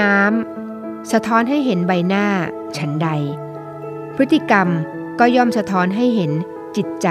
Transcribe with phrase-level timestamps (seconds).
[0.00, 2.26] น้ำสะท้อนให้เห็นใบหน้า
[2.76, 3.08] ฉันใด
[4.16, 4.68] พฤติกรรม
[5.18, 6.32] ก็ย่อมสะท้อนให้เห็น
[6.76, 7.08] จิตใจ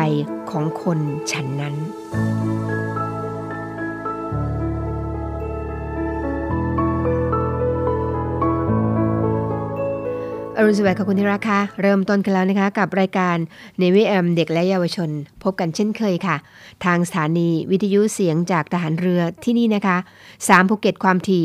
[0.50, 1.00] ของคน
[1.32, 1.76] ฉันนั้น
[10.62, 13.38] อรุณสวัสดิ์ค่ะคุณที่รักค่ะเริ่มต้นกันแล้วนะคะกับรายการ
[13.78, 15.10] เนวิแอมเด็กและเยาวชน
[15.44, 16.36] พบกันเช่นเคยค่ะ
[16.86, 19.98] ทางสถานีวิทยุเสียงจากทหารเรือที่นี่นะคะ
[20.38, 21.44] 3ภูเก็ตความถี่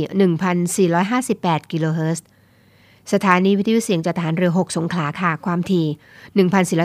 [1.05, 2.25] 1,458 กิโลเฮิรตซ์
[3.13, 5.87] สถานีวิทยุเสียงจากทหารเรือ 6 สงขลาค่ะความถี่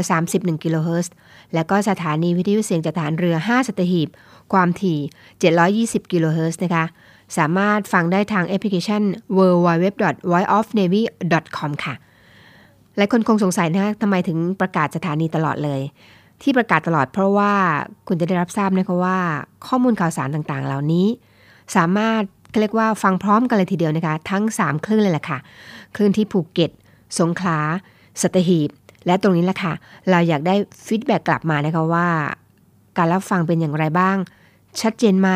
[0.01, 1.13] 1,431 กิโลเฮิรตซ์
[1.53, 4.09] และก็สถานีวิทยุเสียงจากทหารเรือ 5 สัตหีบ
[4.53, 4.99] ความถี่
[5.99, 6.85] 720 กิโลเฮิรตซ์นะคะ
[7.37, 9.01] สามารถฟังได้ทางแอปพลิเคชัน
[9.37, 9.85] w w w
[10.31, 11.01] v o i c e o f n a v y
[11.57, 11.95] c o m ค่ะ
[12.97, 15.81] หลายคนคงสงสัยนะคะทำไมถึงประกาศสถานีตลอดเลย
[16.41, 17.53] ที่ประกาศตลอดเพราะว่า
[18.07, 19.17] คุณจะได้รับทราบนะคะว่า
[19.67, 21.07] ข้อมูลข่าวสารต่างๆ เหล่านี้
[21.75, 22.21] สามารถ
[22.59, 25.37] เรียกว่าฟังพร้อมกันเลยทีเดียวนะคะ ทั้ง 3 คลื่นเลยแหละค่ะ
[25.95, 26.71] คลื่นที่ภูเก็ต
[27.19, 27.59] สงขลา
[28.21, 28.69] สัตหีบ
[29.05, 29.73] และตรงนี้แหละค่ะ
[30.09, 30.55] เราอยากได้
[30.85, 32.07] feedback กลับมานะคะว่า
[32.97, 34.17] การรับฟังเป็นอย่างไรบ้าง
[34.81, 35.29] ชัดเจนไหม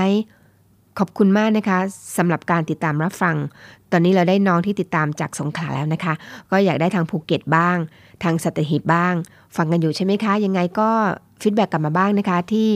[0.99, 1.79] ขอบคุณมากนะคะ
[2.17, 3.35] สำหรับการติดตามรับฟัง
[3.91, 6.13] ตอนนี้เราได้น้องที่ติดตามจากสงขลาแล้วนะคะ
[6.51, 7.77] ก็อยากได้ทางภูเก็ตบ้าง
[8.23, 9.13] ทางสัตหีบบ้าง
[9.55, 10.89] ฟังกันอยู่ใช่ไหมคะ ยังไงก็
[11.41, 12.69] feedback กลับมาบ้างนะคะที่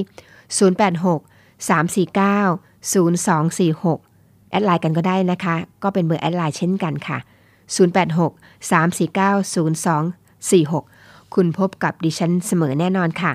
[0.60, 7.18] 086 349 0246 add LINE กันก็ได้นะคะ ก็เป็นเบอร์ add LINE เช่นกันค่ะ
[7.96, 13.32] 086 349 0246 คุณพบกับดิฉันเสมอแน่นอนค่ะ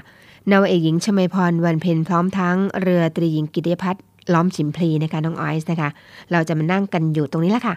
[0.50, 5.88] นาวเอกหญิงชมพรวันเพ็ญพร้อมทั้งเรือตรีหญิงกิติพัฒน์ ล้อมฉิมพลีนะคะน้องไอซ์นะคะ
[6.32, 7.74] เราจะมานั่งกันอยู่ตรงนี้แหละค่ะ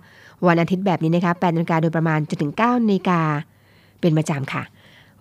[0.48, 3.22] วันอาทิตย์แบบนี้นะคะ8นาฬิกาโดยประมาณจนถึง9นาฬิกา
[4.02, 4.64] เป็นประจำค่ะ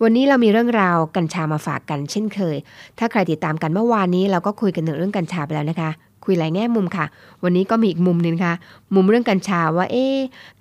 [0.02, 2.56] วันนี้เรามีเรื่องราวกัญชามาฝากกันเช่นเคย
[2.98, 5.90] ถ้าใครติดตามกันเมื่อวานนี้เราก็คุยกันเรื่องกัญชาไปแล้วนะคะ
[6.24, 7.06] คุยหลายแง่มุมค่ะ
[7.44, 8.54] วันนี้ก็มีอีกมุมหนึงนะคะ
[8.94, 10.06] มุมเรื่องกัญชาว่าเอ๊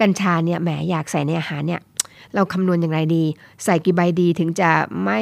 [0.01, 1.81] กัญชาเนี่ยแหมอยากใส่ในอาหารเนี่ย
[2.35, 3.23] เราคำนวณอย่างไรดี
[3.63, 4.69] ใส่กี่ใบดีถึงจะ
[5.05, 5.21] ไม่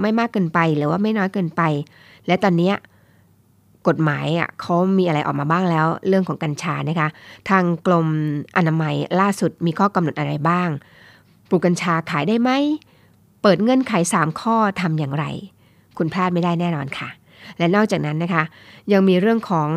[0.00, 1.62] ไม่มากเกินไปหรือว่าไม่น้อยเกินไป
[2.26, 2.72] และตอนนี้
[3.88, 7.08] กฎหมายอะเขามีอะไรออกมาบ้างแล้ว เรื่องของกัญชานะคะ
[7.50, 8.08] ทางกรม
[8.56, 10.68] อนามัยล่าสุดมีข้อกำหนดอะไรบ้าง
[11.48, 12.50] ปลูกกัญชาขายได้ไหม
[13.42, 15.24] เปิดเงื่อนไข 3 ข้อทำอย่างไร
[15.98, 17.08] คุณพลาดไม่ได้แน่นอนค่ะ
[17.58, 18.44] และนอกจากนั้นนะคะ
[18.92, 19.68] ยังมีเรื่องของ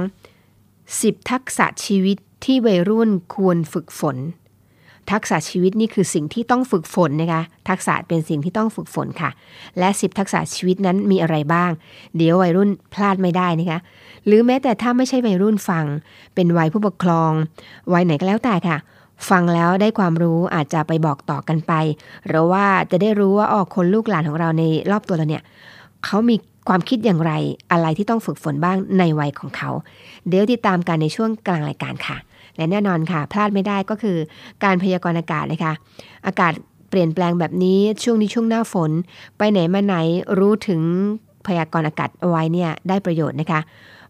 [0.62, 4.18] 10 ทักษะชีวิตที่วัยรุ่นควรฝึกฝน
[5.12, 9.30] ทักษะชีวิตนี่คือสิ่งที่ต้องฝึกฝนนะคะทักษะเป็นสิ่งที่ต้องฝึกฝนค่ะ
[9.80, 11.72] และ 10 ทักษะชีวิตนั้นมีอะไรบ้าง
[12.18, 13.80] เดี๋ยววัยรุ่นพลาดไม่ได้นะคะ
[14.26, 15.86] หรือแม้แต่ถ้าไม่ใช่วัยรุ่นฟัง
[16.36, 17.32] เป็นวัยผู้ปกครอง
[17.94, 18.78] วัยไหนก็แล้วแต่ค่ะ
[19.30, 21.74] ฟังแล้วได้ความรู้อาจจะไปบอกต่อกันไป
[22.28, 25.44] หรือว่าจะได้รู้ว่าอ๋อคนลูกหลานของเราในรอบตัวเราเนี่ย
[26.06, 26.36] เขามี
[26.70, 27.34] ความคิดอย่างไร
[27.72, 29.70] อะไรที่ต้องฝึกฝนบ้างในวัยของเขา
[30.28, 32.18] เดี๋ยวติดตามกันในช่วงกลางรายการค่ะ
[32.56, 34.18] และแน่นอนค่ะ พลาดไม่ได้ก็คือ
[34.64, 35.74] การพยากรณ์อากาศนะคะ
[36.28, 36.54] อากาศ
[36.90, 38.92] เปลี่ยนแปลงแบบนี้ช่วงนี้ช่วงหน้าฝน
[39.38, 39.96] ไปไหนมาไหน
[40.40, 40.82] รู้ถึง
[41.48, 43.60] พยากรณ์อากาศเอาไว้เนี่ยได้ประโยชน์นะคะ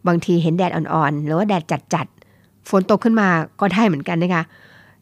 [0.07, 1.63] บางทีเห็นแดดอ่อนๆ หรือว่าแดด
[1.93, 3.27] จัดๆ ฝนตกขึ้นมา
[3.59, 4.43] ก็ได้เหมือนกันนะคะ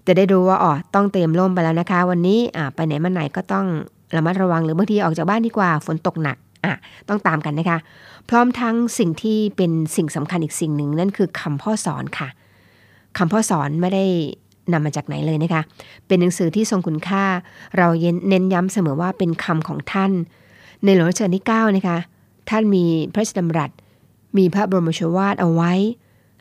[0.07, 2.39] จะได้รู้ว่าอ๋อต้องเตรียมร่มไปแล้วนะคะ วันนี้
[2.75, 3.65] ไปไหนมาไหนก็ต้อง
[4.15, 6.73] ระมัดระวังหรือบางทีออกจากบ้านดีกว่าฝนตกหนักอะ
[7.09, 7.77] ต้องตามกันนะคะ
[8.29, 12.29] พร้อมทั้งสิ่งที่เป็นสิ่งสำคัญอีกสิ่งหนึ่งนั่นคือคำพ่อสอนค่ะ
[13.17, 14.05] คำพ่อสอนไม่ได้
[14.73, 15.61] นำมาจากไหนเลยนะคะ
[16.07, 17.25] เป็นหนังสือที่ทรงคุณค่า
[17.77, 17.87] เรา
[18.29, 20.11] เน้นย้ำเสมอว่าเป็นคำของท่าน
[20.83, 21.97] ในหลวงรัชกาลที่9นะคะ
[22.49, 23.71] ท่านมีพระราชดำรัส
[24.37, 25.73] มีพระบรมโชวาทเอาไว้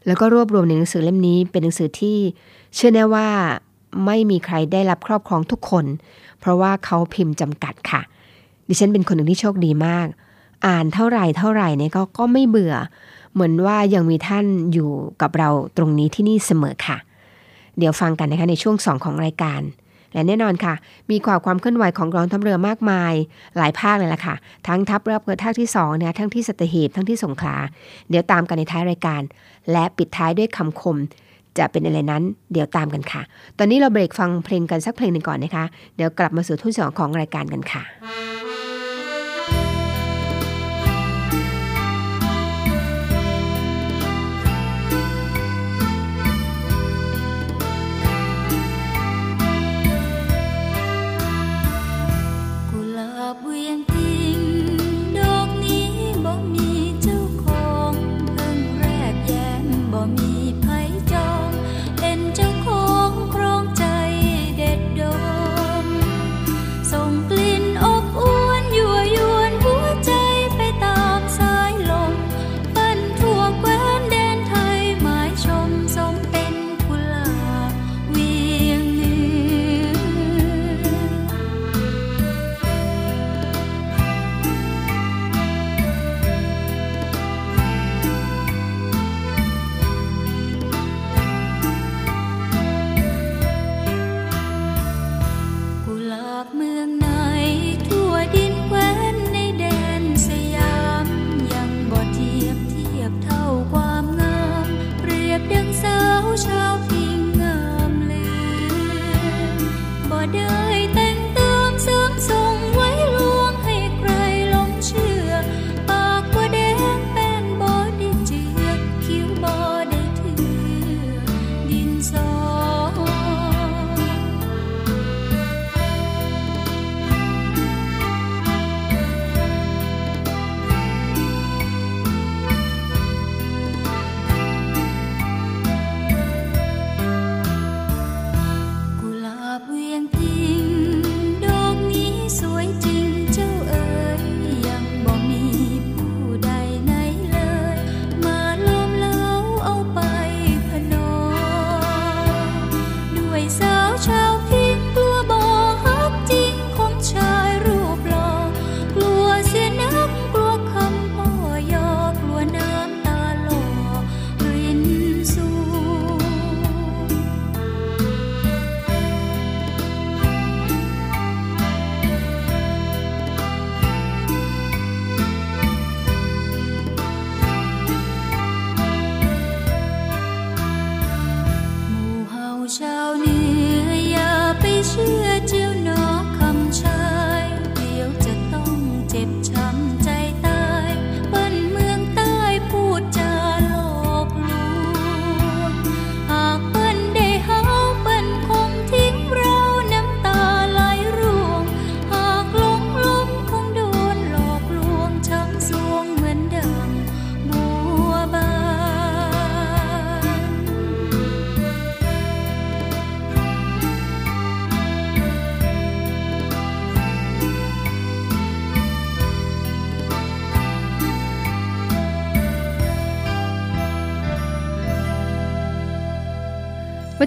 [0.06, 2.16] แล้วก็รวบรวมในหนังสือเล่มนี้ เป็นหนังสือที่
[2.74, 3.28] เชื่อแน่ว่า
[4.04, 5.84] ไม่มีใครได้รับครอบครองทุกคน
[6.40, 8.00] เพราะว่าเขาพิมพ์จำกัดค่ะ
[8.68, 10.06] ดิฉันเป็นคนหนึ่งที่โชคดีมาก
[10.66, 12.74] อ่านเท่าไหร่เท่าไหร่เนี่ยก็ก็ไม่เบื่อ
[13.38, 14.90] เหมือนว่ายังมีท่านอยู่
[15.22, 16.96] กับเราตรงนี้ที่นี่เสมอค่ะ
[17.78, 19.60] เดี๋ยวฟังกันนะคะในช่วง 2 ของรายการ
[20.12, 20.74] และแน่นอนค่ะ
[21.10, 23.12] มีความความเคลื่อนไหวของกองทัพเรือมากมาย
[23.56, 24.34] หลายภาคเลยล่ะค่ะ
[24.66, 27.56] ทั้งทัพเรือภาคที่2เนี่ยทั้งที่สัตหีบทั้งที่สงขลา
[28.08, 29.22] เดี๋ยวตามกันในท้ายรายการ
[29.72, 30.96] และปิดท้ายด้วยคำคม
[31.58, 33.22] จะเป็นอะไรนั้นเดี๋ยวตามกันค่ะ
[33.58, 35.64] ตอนนี้เราเบรกฟังเพลงกันสักเพลงหนึ่งก่อนนะคะ
[35.96, 37.82] เดี๋ยวกลับมาสู่ทุ่นสองของรายการกันค่ะ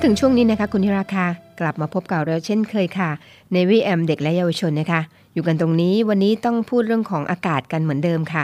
[0.08, 1.26] ถึงช่วงนี้นะคะ คุณธิราคา
[1.60, 3.10] กลับมาพบกับเราเช่นเคยค่ะ
[3.54, 5.02] ในวีแอมเด็กและเยาวชนนะคะ
[5.34, 8.44] อยู่กันตรงนี้วันนี้ต้องพูดเรื่องของอากาศกันเหมือนเดิมค่ะ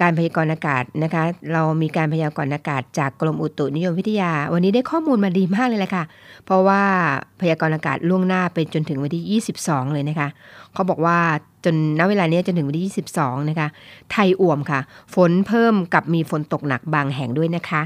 [0.00, 1.22] การพยากรณ์อากาศนะคะ
[1.52, 6.04] เรามีการพยากรณ์อากาศจากกรมอุตุนิยมวิทยา วันนี้ได้ข้อมูลมาดีมากเลยแหละค่ะ
[6.44, 6.82] เพราะว่า
[7.40, 10.28] พยากรณ์อากาศล่วงหน้าไปจนถึงวันที่ 22 เลยนะคะ
[10.72, 11.18] เขาบอกว่า
[11.64, 13.68] จนณเวลานี้จนถึงวันที่ 22 นะคะ
[14.12, 14.80] ไทยอ่วมค่ะ
[15.14, 17.82] ฝนเพิ่มกับมีฝนตกหนักบางแห่งด้วยนะคะ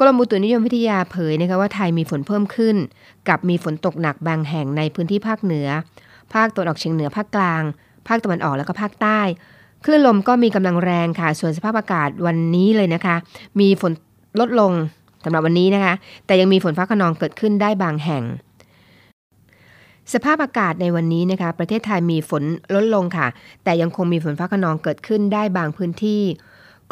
[0.00, 2.76] กรมอุตุนิยมวิทยาเผยนะคะว่าไทยมีฝนเพิ่มขึ้น
[3.28, 5.68] กับมีฝนตกหนักบางแห่งในพื้นที่ภาคเหนือ
[6.34, 7.62] ภาคตะวันออกเฉียงเหนือภาคกลาง
[8.08, 9.20] ภาคตะวันออกแล้วก็ภาคใต้
[9.84, 13.16] คลื่นลมก็มีกำลังแรงค่ะ ส่วนสภาพอากาศวันนี้เลยนะคะ
[13.60, 13.92] มีฝน
[14.40, 14.72] ลดลง
[15.24, 15.94] สำหรับวันนี้นะคะ
[16.26, 18.24] แต่ยังมีฝนฟ้าขนองเกิดขึ้นได้บางแห่ง
[20.14, 22.42] สภาพอากาศในวันนี้นะคะ ประเทศไทยมีฝน
[22.74, 23.26] ลดลงค่ะ
[23.64, 26.22] แต่ยังคงมีฝนฟ้าขนองเกิดขึ้นได้บางพื้นที่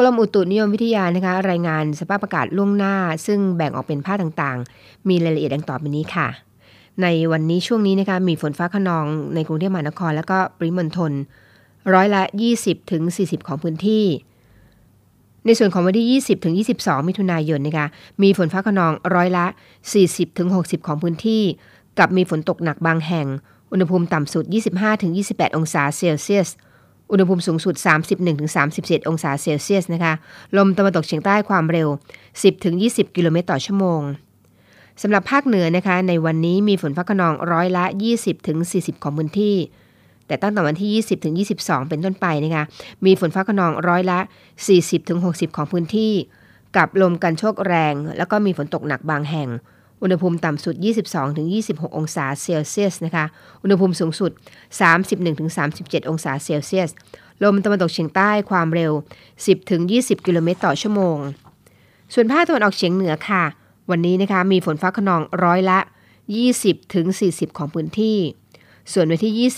[0.03, 2.95] กรมอุตุนิยมวิทยานะคะ รายงานสภาพอากาศล่วงหน้า
[3.27, 6.29] ซึ่งแบ่งออกเป็นภาคต่างๆ มีรายละเอียดดังต่อไปนี้ค่ะ
[7.03, 11.13] ในวันนี้ช่วงนี้นะคะมีฝนฟ้าขนองในกรุงเทพมหานคร และก็ปริมณฑล
[11.95, 12.23] ร้อยละ
[12.57, 14.05] 20ถึง40 ของพื้นที่
[15.47, 17.87] ในส่วนของวันที่ 20ถึง22 มิถุนายนนะคะ
[18.23, 19.47] มีฝนฟ้าขนองร้อยละ
[19.93, 21.43] 40ถึง60 ของพื้นที่
[21.99, 23.27] กับมีฝนตกหนักบางแห่ง
[23.73, 26.51] อุณหภูมิต่ำสุด 25ถึง28 องศาเซลเซียส
[27.11, 30.13] อุณหภูมิสูงสุด 31ถึง37 องศาเซลเซียสนะคะ
[30.57, 31.89] ลมตะวันตกเฉียงใต้ความเร็ว
[32.27, 34.01] 10ถึง20 กิโลเมตรต่อชั่วโมง
[35.03, 37.85] สำหรับภาคเหนือนะคะ ในวันนี้มีฝนฟ้าขนองร้อยละ
[38.17, 39.57] 20ถึง40 ของพื้นที่
[40.27, 42.65] แต่ตั้งแต่วันที่ 20ถึง22 เป็นต้นไปนะคะ
[43.05, 44.19] มีฝนฟ้าขนองร้อยละ
[44.65, 46.13] 40ถึง60 ของพื้นที่
[46.77, 49.49] กับลมกันโชกแรง แล้วก็มีฝนตกหนักบางแห่ง
[50.03, 50.75] อุณหภูมิต่ำสุด
[51.37, 53.25] 22-26 องศาเซลเซียสนะคะ
[53.63, 54.31] อุณหภูมิสูงสุด
[55.21, 56.91] 31-37 องศาเซลเซียส
[57.43, 58.93] ลมตะวันตกเฉียงใต้ความเร็ว
[59.59, 61.19] 10-20 กิโลเมตรต่อชั่วโมง
[62.15, 63.45] ส่วนภาคตะวันออกเฉียงเหนือค่ะ
[63.91, 65.79] วันนี้นะคะมีฝนฟ้าขนองร้อยละ
[66.49, 68.19] 20-40 ของพื้นที่
[68.93, 69.51] ส่วนวันที่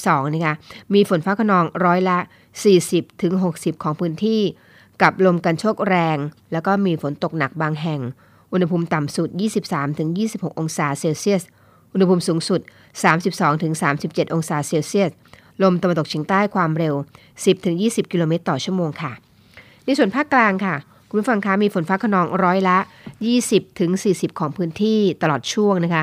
[0.00, 0.54] 20-22 นะคะ
[0.94, 2.18] มีฝนฟ้าขนองร้อยละ
[3.00, 4.40] 40-60 ของพื้นที่
[5.02, 6.18] กับลมกันโชกแรง
[6.52, 8.00] แล้วก็มีฝนตกหนักบางแห่ง
[8.52, 9.28] อุณหภูมิต่ำสุด
[9.64, 11.42] 23ถึง26 องศาเซลเซียส
[11.92, 12.60] อุณหภูมิสูงสุด
[13.12, 13.72] 32ถึง
[14.04, 15.10] 37 องศาเซลเซียส
[15.62, 16.94] ลมตะวันตกเฉียงใต้ความเร็ว
[17.30, 19.12] 10ถึง20 กิโลเมตรต่อชั่วโมงค่ะ
[19.84, 20.74] ในส่วนภาคกลางค่ะ
[21.08, 22.78] คุณผู้ฟังคะมีฝนฟ้าขนองร้อยละ
[23.28, 26.02] 20ถึง40 ของพื้นที่ตลอดช่วงนะคะ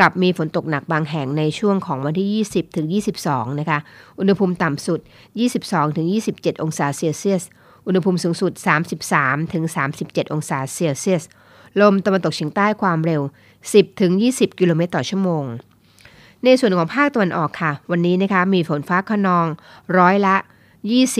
[0.00, 2.86] กับมีฝนตกหนักบางแห่งในช่วงของวันที่ 20ถึง
[3.22, 3.78] 22 นะคะ
[4.18, 5.00] อุณหภูมิต่ำสุด
[5.48, 7.42] 22ถึง27 องศาเซลเซียส
[7.86, 8.52] อุณหภูมิสูงสุด
[9.02, 9.64] 33ถึง
[9.98, 11.22] 37 องศาเซลเซียส
[11.80, 13.22] ลมตะวันตกเฉียงใต้ความเร็ว
[13.90, 15.44] 10-20 กิโลเมตรต่อชั่วโมง
[16.44, 19.46] ในส่วนของภาคตะวันออกค่ะ วันนี้นะคะมีฝนฟ้าขนอง
[19.98, 20.36] ร้อยละ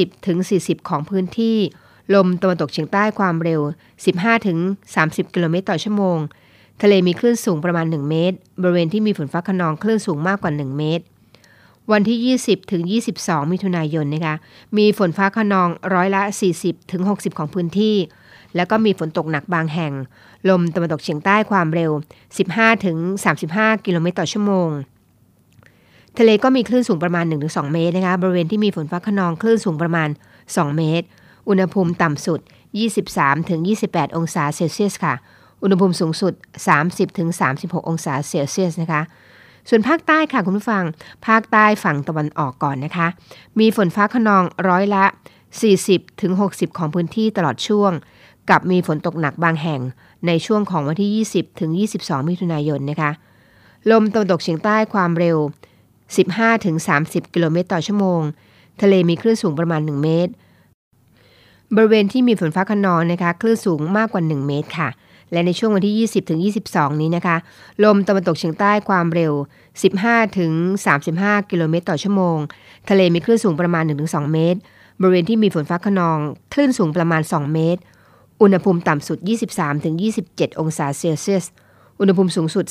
[0.03, 1.57] 20-40 ของพื้นที่
[2.15, 3.61] ลมตะวันตกเฉียงใต้ความเร็ว
[4.49, 6.19] 15-30 กิโลเมตรต่อชั่วโมง
[6.83, 11.05] ทะเลมีคลื่นสูงประมาณ 1 เมตร บริเวณที่มีฝนฟ้าขนองคลื่นสูงมากกว่า 1 เมตร
[11.93, 12.83] วันที่ 20 ถึง
[13.17, 14.35] 22 มิถุนายนนะคะ
[14.79, 16.23] มีฝนฟ้าขนองร้อยละ
[16.57, 17.97] 40 ถึง 60 ของพื้นที่
[18.57, 19.93] แล้วก็มีฝนตกหนักบางแห่ง
[20.49, 21.91] ลมตะวันตกเฉียงใต้ความเร็ว
[22.39, 22.97] 15ถึง
[23.43, 24.69] 35 กิโลเมตรต่อชั่วโมง
[26.19, 30.09] ทะเลก็มีคลื่นสูงประมาณ 1-2 เมตรนะคะ บริเวณที่มีฝนฟ้าขนองคลื่นสูงประมาณ
[30.43, 31.07] 2 เมตร
[31.49, 32.41] อุณหภูมิต่ำสุด
[33.29, 35.15] 23-28 องศาเซลเซียสค่ะ
[35.63, 36.33] อุณหภูมิสูงสุด
[37.11, 39.03] 30-36 องศาเซลเซียสนะคะ
[39.69, 40.85] ส่วนภาคใต้ค่ะคุณผู้ฟัง
[41.27, 43.07] ภาคใต้ฝั่งตะวันออกก่อนนะคะ
[43.61, 45.05] มีฝนฟ้าขนองร้อยละ
[45.91, 47.93] 40-60 ของพื้นที่ตลอดช่วง
[48.51, 49.81] กับมีฝนตกหนักบางแห่ง
[50.27, 53.11] ในช่วงของวันที่ 20-22 มิถุนายนนะคะ
[53.91, 55.37] ลมตะวันตกเฉียงใต้ความเร็ว
[56.17, 58.21] 15-30 กิโลเมตรต่อชั่วโมง
[58.83, 60.33] ทะเลมีคลื่นสูงประมาณ 1 เมตร
[61.77, 64.89] บริเวณที่มีฝนฟ้าขนองนะคะ คลื่นสูงมากกว่า 1 เมตรค่ะ
[65.33, 66.09] และในช่วงวันที่
[66.73, 67.37] 20-22 นี้นะคะ
[67.85, 69.33] ลมตะวันตกเฉียงใต้ความเร็ว
[70.23, 72.37] 15-35 กิโลเมตรต่อชั่วโมง
[72.91, 74.59] ทะเลมีคลื่นสูงประมาณ 1-2 เมตร
[75.01, 76.19] บริเวณที่มีฝนฟ้าขนอง
[76.53, 77.81] คลื่นสูงประมาณ 2 เมตร
[78.43, 79.19] อุณหภูมิต่ำสุด
[79.89, 81.45] 23-27 องศาเซลเซียส
[82.01, 82.65] อุณหภูมิสูงสุด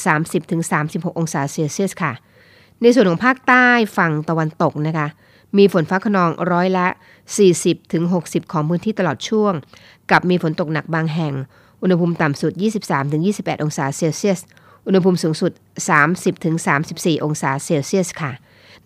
[0.58, 2.12] 30-36 องศาเซลเซียสค่ะ
[2.82, 5.08] ในส่วนของภาคใต้ฝั่งตะวันตกนะคะ
[5.58, 6.88] มีฝนฟ้าขนองร้อยละ
[7.70, 9.54] 40-60 ของพื้นที่ตลอดช่วง
[10.12, 11.34] กับมีฝนตกหนักบางแห่ง
[11.82, 12.52] อุณหภูมิต่ำสุด
[13.08, 14.40] 23-28 องศาเซลเซียส
[14.86, 15.52] อุณหภูมิสูงสุด
[16.38, 18.32] 30-34 องศาเซลเซียสค่ะ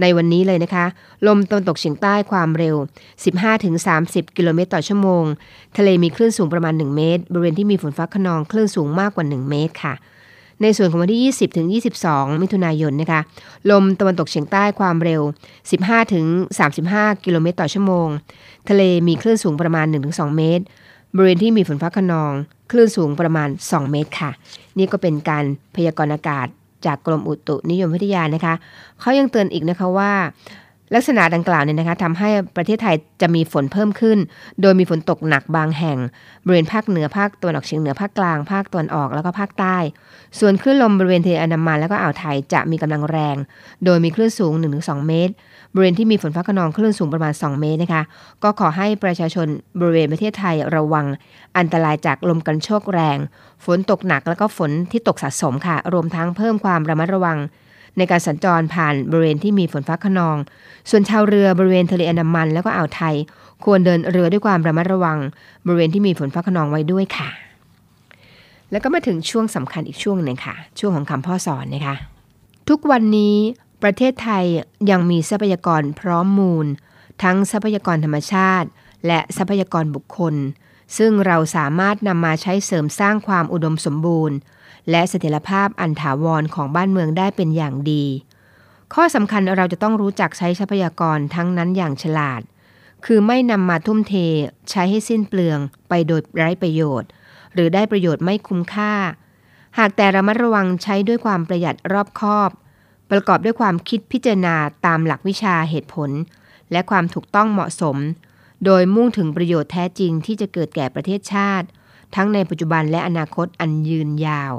[0.02, 0.86] ในวันนี้เลยนะคะ
[1.28, 2.76] ลมตะวันตกเฉียงใต้ความเร็ว
[3.56, 5.24] 15-30 กิโลเมตรต่อชั่วโมง
[5.78, 9.94] ทะเลมีคลื่นสูงประมาณ 1 เมตร บริเวณที่มีฝนฟ้าขนองคลื่นสูงมากกว่า 1 เมตรค่ะ
[10.62, 11.68] ในส่วนของวันที่ 20 ถึง
[12.06, 13.22] 22 มิถุนายนนะคะ
[13.72, 15.22] ลมตะวันตกเฉียงใต้ความเร็ว
[15.68, 16.26] 15 ถึง
[16.76, 18.08] 35 กิโลเมตรต่อชั่วโมง
[18.70, 20.64] ทะเลมีคลื่นสูงประมาณ 1-2 เมตร
[21.16, 22.34] บริเวณที่มีฝนฟ้าขนอง
[22.72, 24.32] คลื่นสูงประมาณ 2 เมตรค่ะ
[24.78, 25.44] นี่ก็เป็นการ
[25.76, 26.48] พยากรณ์อากาศ
[26.86, 28.54] จากกรมอุตุนิยมวิทยานะคะ
[29.00, 30.12] เขายังเตือนอีกนะคะว่า
[30.96, 34.18] ลักษณะดังกล่าวเนี่ยนะคะทำให้ประเทศไทยจะมีฝนเพิ่มขึ้น
[34.62, 35.98] โดยมีฝนตกหนักบางแห่ง
[36.46, 39.78] บริเวณภาคเหนือภาคตะวันออกเฉียงเหนือภาคกลาง ภาคตะวันออกแล้วก็ภาคใต้
[40.40, 43.36] ส่วนคลื่นลมบริเวณทะเลอันดามันแล้วก็อ่าวไทยจะมีกำลังแรง
[43.86, 45.34] โดยมีคลื่นสูง 1-2 เมตร
[45.74, 48.04] บริเวณที่มีฝนฟ้าขนองคลื่นสูงประมาณ 2 เมตรนะคะ
[48.44, 49.48] ก็ขอให้ประชาชน
[49.80, 51.06] บริเวณประเทศไทยระวัง
[51.58, 53.18] อันตรายจากลมกันโชกแรง
[53.66, 57.38] ฝนตกหนักแล้วก็ฝนที่ตกสะสมค่ะ รวมทั้งเพิ่มความระมัดระวัง
[57.98, 60.38] ในการสัญจรผ่านบริเวณที่มีฝนฟ้าขนอง
[60.90, 63.16] ส่วนชาวเรือบริเวณทะเลอันดามัน แล้วก็อ่าวไทย
[63.66, 65.18] ควรเดินเรือด้วยความระมัดระวัง
[65.66, 67.30] บริเวณที่มีฝนฟ้าขนองไว้ด้วยค่ะ
[68.72, 71.96] แล้วก็มาถึงช่วงสำคัญอีกช่วงหนึ่งค่ะ ช่วงของคำพ่อสอนนะคะ
[72.70, 73.36] ทุกวันนี้
[73.84, 74.46] ประเทศไทย
[74.90, 76.68] ยังมีทรัพยากรพร้อมมูล
[77.24, 78.68] ทั้งทรัพยากรธรรมชาติ
[79.08, 80.36] และทรัพยากรบุคคล
[80.98, 84.38] ซึ่งเราสามารถนำมาใช้เสริมสร้างความอุดมสมบูรณ์
[84.90, 88.06] และเสถียรภาพอันถาวรของบ้านเมืองได้เป็นอย่างดี
[88.94, 92.42] ข้อสำคัญเราจะต้องรู้จักใช้ทรัพยากรทั้งนั้นอย่างฉลาด
[93.06, 94.14] คือไม่นำมาทุ่มเท
[94.70, 95.60] ใช้ให้สิ้นเปลือง
[95.90, 97.10] ไปโดยไร้ประโยชน์
[97.54, 98.94] หรือได้ประโยชน์ไม่คุ้มค่า
[99.78, 102.50] หากแต่ระมัดระวังใช้ด้วยความประหยัดรอบคอบ
[103.14, 104.56] ประกอบด้วยความคิดพิจารณา
[104.86, 106.10] ตามหลักวิชาเหตุผล
[106.72, 107.98] และความถูกต้องเหมาะสม
[108.66, 111.68] โดยมุ่งถึงประโยชน์แท้จริงที่จะเกิดแก่ประเทศชาติ
[112.16, 114.54] ทั้งในปัจจุบันและอนาคตอันยืนยาว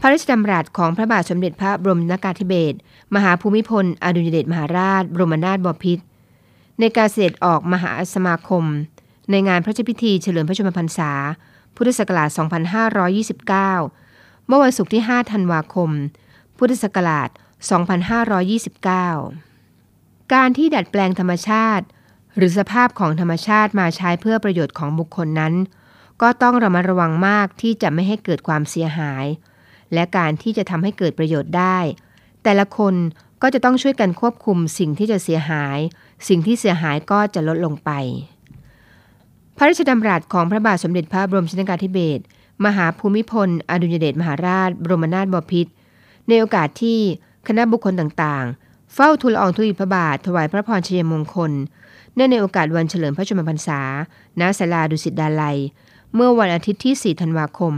[0.00, 2.76] พระราชดำรัสของพระบาทสมเด็จพระบรมนากาธิเบศร
[3.14, 6.04] มหาภูมิพลอดุลยเดชมหาราช บรมนาถบพิตร
[6.80, 8.64] ในการเสด็จออกมหาสมาคม
[9.30, 11.12] ในงานพระราชพิธีเฉลิมพระชนมพรรษา
[11.76, 12.28] พุทธศักราช
[13.18, 15.90] 2529 เมื่อวันศุกร์ที่ 5 ธันวาคม
[16.58, 17.28] พุทธศักราช
[18.60, 21.86] 2529 การที่ดัดแปลงธรรมชาติ
[22.36, 25.54] หรือสภาพของธรรมชาติมาใช้เพื่อประโยชน์ของบุคคลนั้น
[26.22, 29.24] ก็ต้องระมัดระวังมากที่จะไม่ให้เกิดความเสียหาย
[29.94, 31.78] และการที่จะทำให้เกิดประโยชน์ได้
[32.42, 32.94] แต่ละคน
[33.42, 35.78] ก็จะต้องช่วยกันควบคุมสิ่งที่จะเสียหาย
[36.28, 37.90] สิ่งที่เสียหายก็จะลดลงไป
[39.56, 42.22] พระราชดำรัสของพระบาทสมเด็จพระบรมชนกาธิเบศร
[42.64, 45.72] มหาภูมิพล อดุลยเดชมหาราช บรมนาถบพิตร
[46.28, 47.00] ในโอกาสที่
[47.48, 51.52] คณะบุคคลต่างๆ เฝ้าทูลอองธุลีพระบาท ถวายพระพรชัยมงคล
[52.14, 53.80] เนื่องในโอกาสวันเฉลิมพระชนมพรรษา
[54.40, 55.58] ณ ศาลาดุสิตดาลัย
[56.14, 57.74] เมื่อวันอาทิตย์ที่ 4 ธันวาคม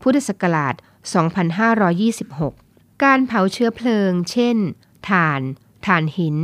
[0.00, 0.74] พุทธศักราช
[2.08, 4.56] 2526 การเผาเชื้อเพลิง เช่น
[5.08, 5.40] ถ่าน
[5.86, 6.36] ถ่านหิน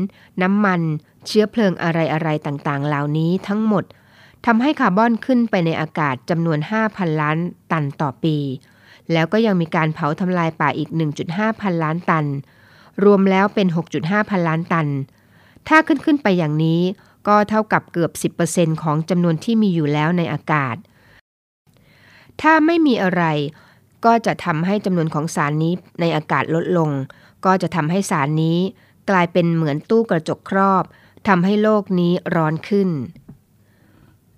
[0.43, 0.81] น้ำมัน
[1.27, 1.91] เชื้อเพลิงอะ
[2.23, 3.85] ไรๆ ต่างๆ เหล่านี้ทั้งหมด
[4.47, 7.39] ทำให้คาร์บอนขึ้นไปในอากาศจำนวน 5,000 ล้าน
[7.71, 8.37] ตันต่อปี
[9.13, 10.91] แล้วก็ยังมีการเผาทำลายป่าอีก
[11.25, 12.27] 1.5 พันล้านตัน
[13.05, 13.67] รวมแล้วเป็น
[13.99, 14.89] 6.5 พันล้านตัน
[15.69, 16.81] ถ้าขึ้นขึ้นไปอย่างนี้
[17.29, 18.13] ก็เท่ากับเกือบ
[18.47, 20.77] 10%ของจำนวนที่มีอยู่แล้วในอากาศ
[22.41, 23.25] ถ้าไม่มีอะไร
[24.05, 26.91] ก็จะทำให้จำนวนของสารนี้ในอากาศลดลง
[27.47, 28.59] ก็จะทำให้สารนี้
[29.11, 30.85] กลายเป็นเหมือนตู้กระจกครอบ
[31.29, 32.89] ทำให้โลกนี้ร้อนขึ้น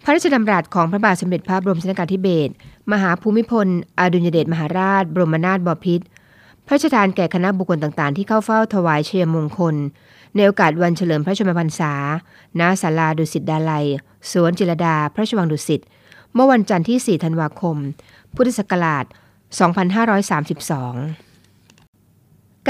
[0.04, 2.52] พระราชดำรัสของพระบาทสมเด็จพระบรมชนกาธิเบศร
[2.92, 3.68] มหาภูมิพล
[3.98, 6.04] อดุลยเดชมหาราช บรมนาถบพิตร
[6.66, 9.74] พระราชทานแก่คณะบุคคลต่างๆ ที่เข้าเฝ้าถวายเชียมงคล
[10.34, 11.92] ในโอกาสวันเฉลิมพระชนมพรรษา
[12.60, 13.86] ณ ศาลาดุสิตดาลัย
[14.30, 15.80] สวนจิรดา พระราชวังดุสิต
[16.34, 17.76] เมื่อวันจันทร์ที่ 4 ธันวาคม
[18.34, 19.04] พุทธศักราช
[20.26, 21.30] 2532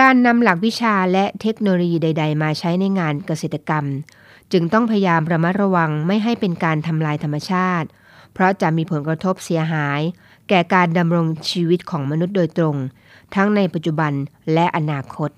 [0.01, 3.85] การนำหลักวิชาและเทคโนโลยีใด ๆ มาใช้ในงานเกษตรกรรม
[4.53, 7.89] จึงต้องพยายามระมัดระวังไม่ให้เป็นการทำลายธรรมชาติ
[8.35, 10.01] เพราะจะมีผลกระทบเสียหาย
[10.49, 12.77] แก่การดำรงชีวิตของมนุษย์โดยตรง
[13.35, 14.13] ทั้งในปัจจุบัน
[14.55, 15.31] และอนาคต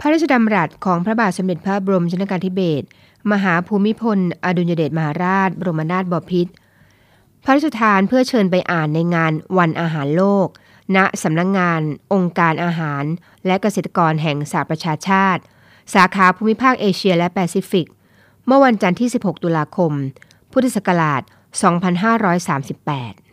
[0.00, 2.86] พระราชดำรัสของพระบาทสมเด็จพระบรมชนกาธิเบศร
[3.32, 6.52] มหาภูมิพล อดุลยเดชมหาราช บรมนาถบพิตร
[7.44, 10.48] พระราชทานเพื่อเชิญไปอ่านในงานวันอาหารโลก
[10.96, 11.80] ณสำนักงงาน
[12.12, 13.04] องค์การอาหาร
[13.46, 15.42] และเกษตรกรแห่งสหประชาชาติ
[15.94, 17.86] สาขาภูมิภาคเอเชียและแปซิฟิก
[18.46, 19.92] เมื่อวันจันทร์ที่ 16 ตุลาคม
[20.52, 21.22] พุทธศักราช
[21.54, 23.23] 2538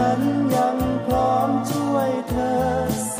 [0.00, 0.22] ฉัน
[0.54, 3.17] ยังพร้อมช่วยเธอ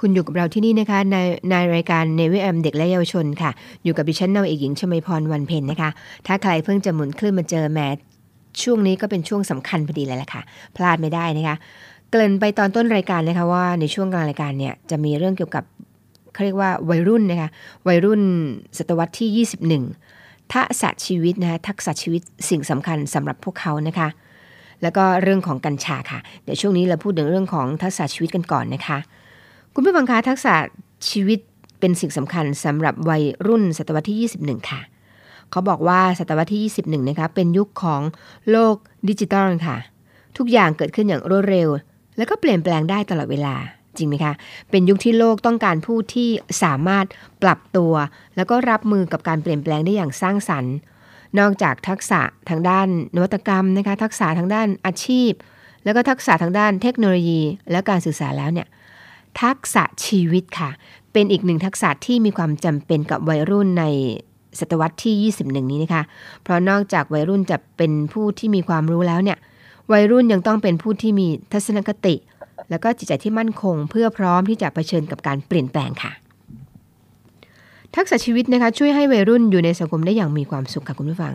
[0.00, 1.16] คุณอยู่กับเราที่นี่นะคะใน
[1.50, 3.50] ในรายการเนวิแอมเด็กและเยาวชนค่ะ
[3.84, 5.90] อยู่กับดิฉันนาวเอกหญิงชมาพรวันเพ็ญนะคะ
[6.26, 7.80] ถ้าใครเพิ่งจะหมุนคลื่นมาเจอแม
[8.62, 10.42] ช่วงนี้ก็เป็นช่วงสำคัญพอดีเลยแหละค่ะ
[10.76, 11.56] พลาดไม่ได้นะคะ
[12.10, 15.64] เกริ่นไปตอนต้นรายการนะคะว่าในช่วงกลางรายการเนี่ยจะมีเรื่องเกี่ยวกับ
[16.32, 17.48] เขาเรียกว่าวัยรุ่นนะคะ
[17.88, 18.22] วัยรุ่น
[18.78, 19.46] ศตวรรษที่
[20.04, 24.08] 21 ทักษะชีวิตนะคะทักษะชีวิตสิ่งสำคัญสำหรับพวกเขานะคะ
[24.82, 28.98] แล้วก็เรื่องของกัญชาค่ะ เดี๋ยวช่วงนี้เราพูดถึงเรื่องของทักษะชีวิตกันก่อนนะคะ
[29.80, 30.54] คุณผู้ฟังคะทักษะ
[31.10, 31.38] ชีวิต
[31.80, 34.80] เป็นสิ่งสำคัญสำหรับวัยรุ่นศตวรรษที่ 21 ค่ะ
[35.50, 38.02] เขาบอกว่าศตวรรษที่ 21 นะคะ เป็นยุคของ
[38.50, 38.74] โลก
[39.08, 39.76] ดิจิตอลค่ะ
[40.36, 41.68] ทุกอย่างเกิดขึ้นอย่างรวดเร็ว
[42.16, 43.54] แล้วก็เปลี่ยนแปลงได้ตลอดเวลา
[43.96, 44.32] จริงไหมคะ
[44.70, 46.30] เป็นยุคที่โลกต้องการผู้ที่
[46.62, 47.06] สามารถ
[47.42, 47.92] ปรับตัว
[48.36, 50.74] แล้วก็รับมือกับการเปลี่ยนแปลงได้อย่างสร้างสรรค์
[51.38, 55.30] นอกจากทักษะทางด้านนวัตกรรมนะคะ ทักษะทางด้านอาชีพ
[55.84, 58.68] แล้วก็ทักษะทางด้านเทคโนโลยี และการสื่อสารแล้วเนี่ย
[59.42, 60.70] ทักษะชีวิตค่ะ
[61.12, 63.84] เป็นอีกหนึ่งทักษะที่มีความจำเป็นกับวัยรุ่นใน
[64.60, 66.02] ศตวรรษที่ 21 นี้นะคะ
[66.42, 69.38] เพราะนอกจากวัยรุ่นจะเป็นผู้ที่มีความรู้แล้วเนี่ย
[69.92, 72.14] วัยรุ่นยังต้องเป็นผู้ที่มีทัศนคติ
[72.70, 76.12] แล้วก็จิตใจที่มั่นคง เพื่อพร้อมที่จะะเผชิญกับการเปลี่ยนแปลงค่ะ
[77.96, 81.34] ทักษะชีวิตนะคะช่วยให้วัยรุ่นอยู่ในสังคมได้อย่างมีความสุขค่ะคุณผู้ฟัง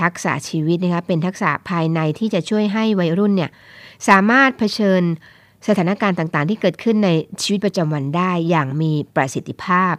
[0.00, 3.50] ทักษะชีวิตนะคะเป็นทักษะภายในที่จะช่วยให้วัยรุ่นเนี่ย
[4.08, 5.02] สามารถเผชิญ
[5.68, 7.10] สถานการณ์ต่างๆ ที่เกิดขึ้นใน
[7.42, 9.94] ชีวิตประจำวันได้อย่างมีประสิทธิภาพ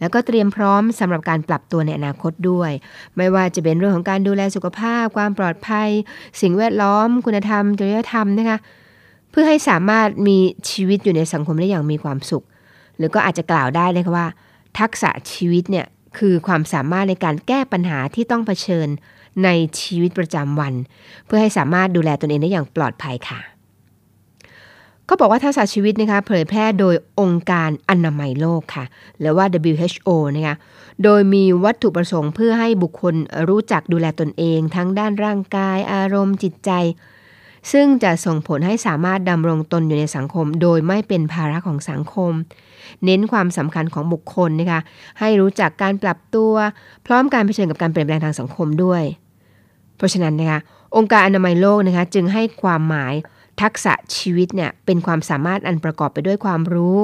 [0.00, 2.70] แล้วก็เตรียมพร้อมสำหรับการปรับตัวในอนาคตด้วย
[3.16, 5.88] ไม่ว่าจะเป็นเรื่องของการดูแลสุขภาพ ความปลอดภัย
[6.40, 8.58] สิ่งแวดล้อม คุณธรรมจริยธรรมนะคะ
[9.30, 10.38] เพื่อให้สามารถมี
[10.70, 12.44] ชีวิตอยู่ในสังคมได้อย่างมีความสุข
[12.96, 14.28] หรือก็อาจจะกล่าวได้เลยค่ะว่า
[14.78, 15.86] ทักษะชีวิตเนี่ย
[16.18, 18.88] คือความสามารถในการแก้ปัญหาที่ต้องเผชิญ
[19.44, 19.48] ใน
[19.80, 20.74] ชีวิตประจำวัน
[21.26, 23.51] เพื่อให้สามารถดูแลตนเองได้อย่างปลอดภัยค่ะ
[25.06, 28.84] เขาบอกว่าทักษะชีวิตนะคะเผยแพร่โดยองค์การอนามัยโลกค่ะ
[29.20, 30.56] หรือว่า WHO นะคะ
[31.04, 33.14] โดยมีวัตถุประสงค์เพื่อให้บุคคล
[33.48, 36.70] รู้จักดูแลตนเอง ทั้งด้านร่างกายอารมณ์จิตใจ
[37.72, 42.32] ซึ่งจะส่งผลให้สามารถดำรงตนอยู่ในสังคม โดยไม่เป็นภาระของสังคม
[43.04, 44.80] เน้นความสำคัญของบุคคลนะคะ
[45.20, 46.52] ให้รู้จักการปรับตัว
[47.06, 49.02] พร้อมการเผชิญกับการเปลี่ยนแปลงทางสังคมด้วย
[49.96, 50.60] เพราะฉะนั้นนะคะ
[50.96, 53.14] องค์การอนามัยโลกนะคะจึงให้ความหมาย
[53.60, 56.98] ทักษะชีวิตเนี่ยเป็นความสามารถอันประกอบไปด้วยความรู้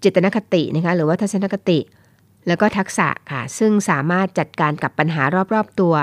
[0.00, 1.78] เจตนคตินะคะหรือว่าทัศนคติ
[2.46, 5.22] แล้วก็ทักษะค่ะ ซึ่งสามารถจัดการกับปัญหา
[5.54, 5.94] รอบๆตัว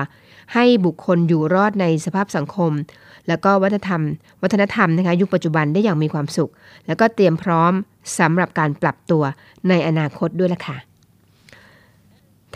[0.54, 2.72] ให้บุคคลอยู่รอดในสภาพสังคม
[3.28, 4.02] แล้วก็วัฒนธรรม
[4.44, 6.52] วัฒนธรรมนะคะยุคปัจจุบันได้อย่างมีความสุข
[6.88, 7.74] แล้วก็เตรียมพร้อม
[8.20, 9.24] สำหรับการปรับตัว
[9.70, 10.78] ในอนาคตด้วยละค่ะ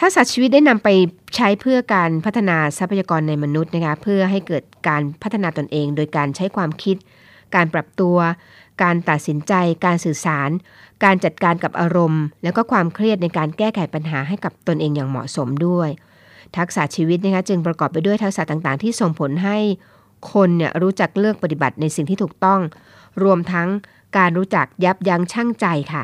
[0.01, 0.89] ทักษะชีวิตได้นำไป
[1.35, 6.95] ใช้เพื่อการพัฒนาทรัพยากรในมนุษย์นะคะเพื่อให้เกิดการพัฒนาตนเอง โดยการใช้ความคิด
[7.55, 8.17] การปรับตัว
[8.83, 9.53] การตัดสินใจ
[9.85, 10.49] การสื่อสาร
[11.03, 15.89] การจัดการกับอารมณ์ แล้วก็ความเครียดในการแก้ไขปัญหาให้กับตนเองอย่างเหมาะสมด้วย
[16.57, 19.57] ทักษะชีวิตนะคะจึงประกอบไปด้วยทักษะต่างๆ ที่ส่งผลให้
[20.33, 22.59] คนเนี่ยรู้จักเลือกปฏิบัติในสิ่งที่ถูกต้อง
[23.23, 23.67] รวมทั้ง
[24.17, 26.03] การรู้จักยับยั้งชั่งใจค่ะ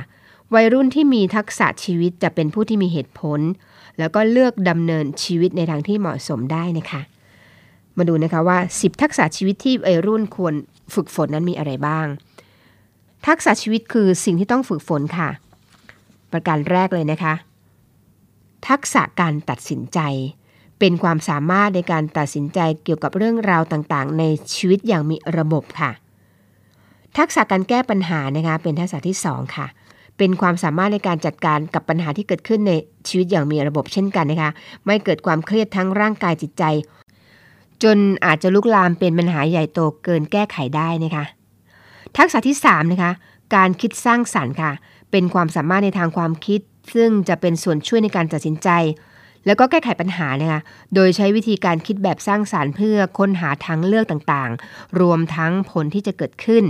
[0.54, 3.40] วัยรุ่นที่มีทักษะชีวิตจะเป็นผู้ที่มีเหตุผล
[4.00, 7.02] แล้วก็เลือกดำเนินชีวิตในทางที่เหมาะสมได้นะคะ
[7.98, 10.54] มาดูนะคะว่า 10 ทักษะชีวิตที่วัยรุ่นควร
[10.94, 12.08] ฝึกฝนนั้นมีอะไรบ้าง
[13.28, 15.30] ทักษะชีวิตคือสิ่งที่ต้องฝึกฝนค่ะ
[16.32, 17.34] ประการแรกเลยนะคะ
[18.68, 20.00] ทักษะการตัดสินใจ
[20.80, 24.24] เป็นความสามารถในการตัดสินใจเกี่ยวกับเรื่องราวต่างๆ ใน
[24.56, 25.92] ชีวิตอย่างมีระบบค่ะ
[27.18, 29.68] ทักษะการแก้ปัญหานะคะเป็นทักษะที่ 2 ค่ะ
[30.18, 32.72] เป็นความสามารถในการจัดการกับปัญหาที่เกิดขึ้นใน
[33.08, 34.52] ชีวิตอย่างมีระบบเช่นกันนะคะ
[34.86, 36.64] ไม่เกิดความเครียดทั้งร่างกายจิตใจ
[37.84, 41.26] จนอาจจะลุกลามเป็นปัญหาใหญ่โตเกินแก้ไขได้นะคะ
[42.18, 43.12] ทักษะที่3นะคะ
[43.56, 44.72] การคิดสร้างสรรค์ค่ะ
[45.12, 46.62] เป็นความสามารถในทางความคิด
[46.96, 48.70] ซึ่งจะเป็นส่วนช่วยในการตัดสินใจ
[49.46, 50.62] แล้วก็แก้ไขปัญหานะคะ
[50.96, 56.64] โดยใช้วิธีการคิดแบบสร้างสารรค์เพื่อค้นหาทางเลือกต่างๆ รวมทั้งผลที่จะเกิดขึ้น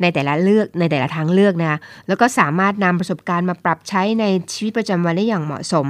[0.00, 5.86] ในแต่ละเลือกในแต่ละทางเลือกนะะแล้วก็สามารถนำประสบการณ์มาปรับใช้ในชีวิตประจำวันได้อย่างเหมาะสม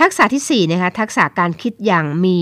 [0.00, 2.36] ทักษะที่4นะคะทักษะการคิดอย่างมี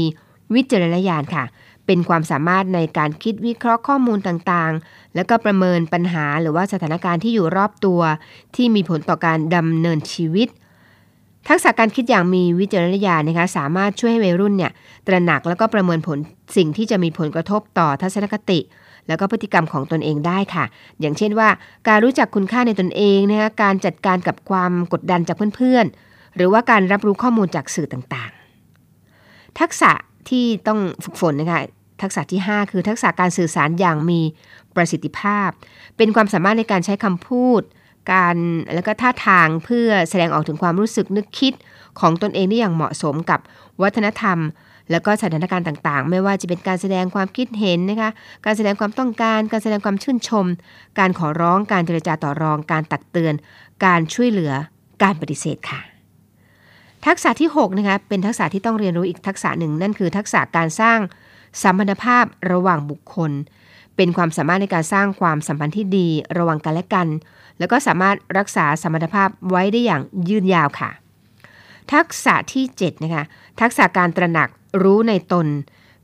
[0.55, 1.44] วิจารณญาณค่ะ
[1.87, 8.01] เป็นความสามารถในการคิดวิเคราะห์ข้อมูลต่างๆ แล้วก็ประเมินปัญหาหรือว่าสถานการณ์ที่อยู่รอบตัว
[8.57, 10.49] ที่มีผลต่อการดำเนินชีวิต
[11.49, 14.73] ทักษะการคิดอย่างมีวิจารณญาณนะคะสามารถช่วยให้วัยรุ่นเนี่ย
[15.07, 16.19] ตระหนักแล้วก็ประเมินผล
[16.57, 18.61] สิ่งที่จะมีผลกระทบต่อทัศนคติ
[19.09, 20.65] แล้วก็พฤติกรรมของตนเองได้ค่ะ
[21.01, 21.49] อย่างเช่นว่า
[21.89, 29.91] การรู้จักคุณค่าในตนเองนะคะการจัดการกับความกดดันจากเพื่อนๆ หรือว่าการรับรู้ข้อมูลจากสื่อต่างๆ ทักษะ
[30.29, 31.61] ที่ต้องฝึกฝนนะคะ
[32.03, 34.21] ทักษะที่ 5 คือทักษะการสื่อสารอย่างมี
[34.77, 35.49] ประสิทธิภาพ
[35.97, 37.63] เป็นความสามารถในการใช้คำพูด
[38.12, 38.37] การ
[38.75, 41.53] แล้วก็ท่าทางเพื่อแสดงออกถึงความรู้สึกนึกคิด
[42.01, 43.40] ของตนเองได้อย่างเหมาะสมกับ
[43.83, 44.38] วัฒนธรรม
[44.90, 48.11] แล้วก็สถานการณ์ต่างๆ ไม่ว่าจะเป็นการแสดงความคิดเห็นนะคะ
[48.45, 50.47] การแสดงความต้องการ การแสดงความชื่นชม
[50.99, 53.35] การขอร้องการเจรจาต่อรอง การตักเตือน
[53.85, 54.53] การช่วยเหลือ
[55.03, 55.81] การปฏิเสธค่ะ
[57.07, 60.99] ทักษะที่6นะคะเป็นทักษะที่ต้องเรียนรู้อีกทักษะหนึ่งนั่นคือทักษะการสร้าง
[61.62, 63.33] สัมพันธภาพระหว่างบุคคล
[63.97, 67.07] เป็นความสามารถในการสร้างความสัมพันธ์ที่ดี ระหว่างกันและกัน
[67.59, 70.90] แล้วก็สามารถรักษาสมรรถภาพไว้ได้อย่างยืนยาวค่ะ
[71.93, 73.25] ทักษะที่7นะคะ
[73.61, 74.49] ทักษะการตระหนัก
[74.83, 75.47] รู้ในตน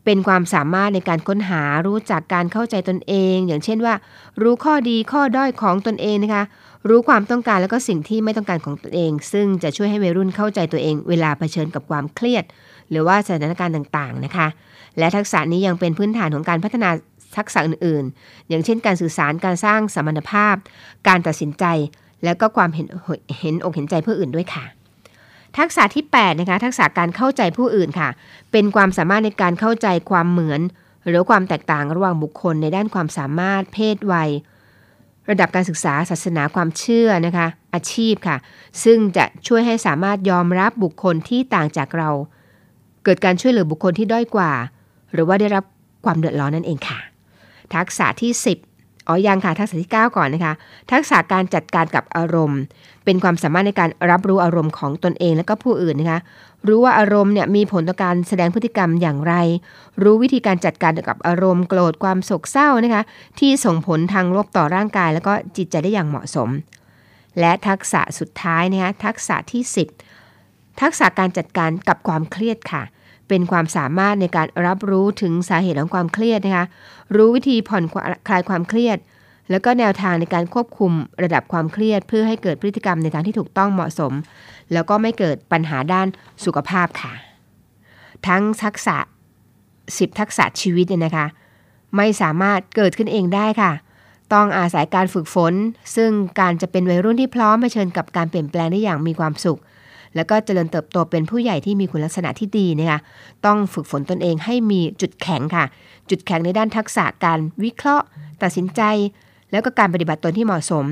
[0.04, 3.94] เป็นความสามารถในการค้นหารู้จักการเข้าใจตนเอง อย่างเช่นว่า
[4.42, 6.42] รู้ข้อดีข้อด้อยของตนเองนะคะ
[6.88, 12.44] รู้ความต้องการแล้วก็สิ่งที่ไม่ต้องการของตนเอง ซึ่งจะช่วยให้วัยรุ่นเข้าใจตัวเอง เวลาเผชิญกับความเครียด
[12.90, 14.46] หรือว่าสถานการณ์ต่างๆนะคะ
[14.98, 16.90] และทักษะนี้ยังเป็นพื้นฐานของการพัฒนา
[17.36, 20.54] ทักษะอื่นๆ อย่างเช่นการสื่อสารการสร้างสมรรถภาพ
[21.08, 21.64] การตัดสินใจ
[22.24, 22.86] และก็ความเห็น
[23.40, 24.64] เห็นอกเห็นใจผู้อื่นด้วยค่ะ
[25.58, 28.08] ทักษะที่8นะคะทักษะการเข้าใจผู้อื่นค่ะ
[28.52, 30.60] เป็นความสามารถในการเข้าใจความเหมือน
[31.06, 34.30] หรือความแตกต่างระหว่างบุคคลในด้านความสามารถ เพศวัย
[35.30, 38.36] ระดับการศึกษาศาสนาความเชื่อนะคะ อาชีพค่ะ
[38.84, 42.10] ซึ่งจะช่วยให้สามารถยอมรับบุคคลที่ต่างจากเรา
[43.04, 44.52] เกิดการช่วยเหลือบุคคลที่ด้อยกว่า
[45.12, 45.64] หรือว่าได้รับ
[46.04, 47.09] ความเดือดร้อนนั่นเองค่ะ
[47.74, 50.54] ทักษะที่ 10 อ๋อยังค่ะทักษะที่ 9 ก่อนนะคะ
[50.92, 52.60] ทักษะการจัดการกับอารมณ์
[53.04, 56.20] เป็นความสามารถในการรับรู้อารมณ์ของตนเองและก็ผู้อื่นนะคะ
[56.68, 59.34] รู้ว่าอารมณ์เนี่ยมีผลต่อการแสดงพฤติกรรมอย่างไร
[60.02, 63.02] รู้วิธีการจัดการกับอารมณ์โกรธความโศกเศร้านะคะ
[63.38, 66.48] ที่ส่งผลทางลบต่อร่างกาย แล้วก็จิตใจได้อย่างเหมาะสม
[67.40, 69.62] และทักษะสุดท้ายนะคะทักษะที่
[70.18, 72.82] 10 ทักษะการจัดการกับความเครียดค่ะ
[73.28, 76.66] เป็นความสามารถในการรับรู้ถึงสาเหตุของความเครียดนะคะ
[77.16, 77.84] รู้วิธีผ่อน
[78.28, 78.98] คลายความเครียด
[79.50, 80.92] แล้วก็แนวทางในการควบคุม
[81.22, 84.12] ระดับความเครียด เพื่อให้เกิดพฤติกรรมในทางที่ถูกต้องเหมาะสม
[84.72, 86.06] แล้วก็ไม่เกิดปัญหาด้าน
[86.44, 87.12] สุขภาพค่ะ
[88.26, 88.96] ทั้งทักษะ
[89.58, 91.26] 10 ทักษะชีวิตเนี่ยนะคะ
[91.96, 93.72] ไม่สามารถเกิดขึ้นเองได้ค่ะ
[94.32, 95.54] ต้องอาศัยการฝึกฝน
[95.96, 99.60] ซึ่งการจะเป็นวัยรุ่นที่พร้อมเผชิญกับการเปลี่ยนแปลงได้อย่างมีความสุข
[100.16, 103.00] แล้วก็เจริญเติบโตเป็นผู้ใหญ่ที่มีคุณลักษณะที่ดีนะคะ
[103.46, 105.64] ต้องฝึกฝนตนเองให้มีจุดแข็งค่ะ
[106.10, 108.06] จุดแข็งในด้านทักษะการวิเคราะห์
[108.42, 108.82] ตัดสินใจ
[109.50, 110.84] แล้วก็การปฏิบัติตนที่เหมาะสม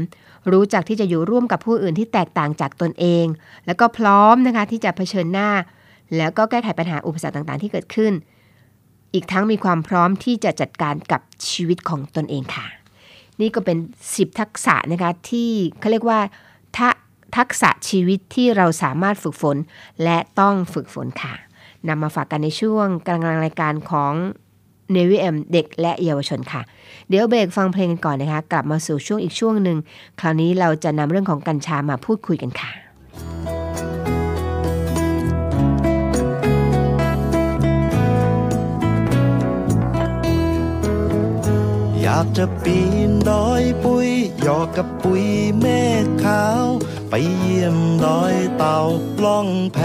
[0.53, 3.25] รู้จักที่จะอยู่ร่วมกับผู้อื่นที่แตกต่างจากตนเอง
[3.67, 5.51] แล้วก็พร้อมนะคะที่จะเผชิญหน้า
[6.17, 8.13] แล้วก็แก้ไขปัญหาอุปสรรคต่างๆ ที่เกิดขึ้น
[9.15, 12.67] อีกทั้งมีความพร้อมที่จะจัดการกับชีวิตของตนเองค่ะ
[13.41, 13.79] นี่ก็เป็น
[14.09, 15.51] 10 ทักษะนะคะที่
[15.81, 16.21] เขาเรียกว่า
[16.77, 16.91] ทะ
[17.37, 19.57] ทักษะชีวิตที่เราสามารถฝึกฝน
[20.05, 21.35] และต้องฝึกฝนค่ะ
[21.89, 24.13] นำมาฝากกันในช่วงกลางรายการของ
[24.93, 26.63] เนวิเอ็มเด็กและเยาวชนค่ะ
[27.09, 29.79] เดี๋ยวเบรกฟังเพลงกันก่อนนะคะ กลับมาสู่ช่วงอีกช่วงหนึ่ง
[30.21, 32.71] คราวนี้เราจะนำเรื่องของกัญชามาพูดคุยกันค่ะ
[42.03, 42.79] อยากจะปี
[43.11, 44.09] นดอยปุย
[44.43, 45.25] หยอกกับปุย
[45.59, 45.67] เม
[46.05, 46.65] ฆขาว
[47.11, 48.79] ไปเยี่ยมดอยเต่า
[49.25, 49.79] ล่องแพ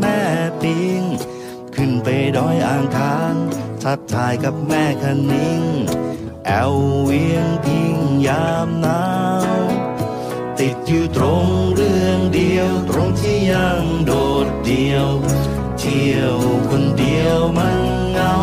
[0.00, 0.18] แม่
[0.62, 1.02] ปิง
[1.74, 3.36] ขึ้นไปดอยอ่างคาน
[3.82, 5.62] ทักทายกับแม่คนิง
[6.46, 9.04] แอวเวียงพิงยามหนา
[9.60, 9.62] ว
[10.58, 14.12] ติดอยู่ตรงเรื่องเดียว ตรงที่ยังโด
[14.46, 15.08] ดเดียว
[15.78, 16.36] เที่ยว
[16.68, 18.36] คนเดียวมันเหงา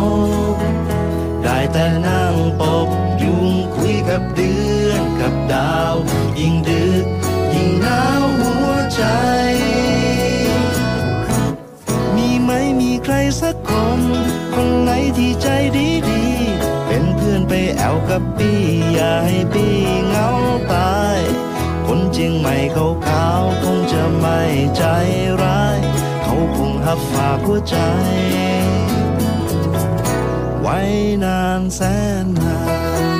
[1.44, 2.88] ได้แต่นั่งปบ
[3.22, 4.54] ยุงคุยกับเดื
[4.86, 5.94] อนกับดาว
[6.38, 7.06] ยิ่งดึก
[18.14, 18.62] กับปี้
[18.94, 20.28] อย่าให้ปี้เหงา
[20.72, 21.18] ตาย
[21.86, 24.40] คนเจียงใหม่เขาขาวคงจะไม่
[24.76, 24.84] ใจ
[25.42, 25.78] ร้าย
[26.22, 27.76] เขาคงหับฝากหัวใจ
[30.60, 30.78] ไว้
[31.24, 31.80] นานแส
[32.24, 32.58] นนา
[33.10, 33.14] น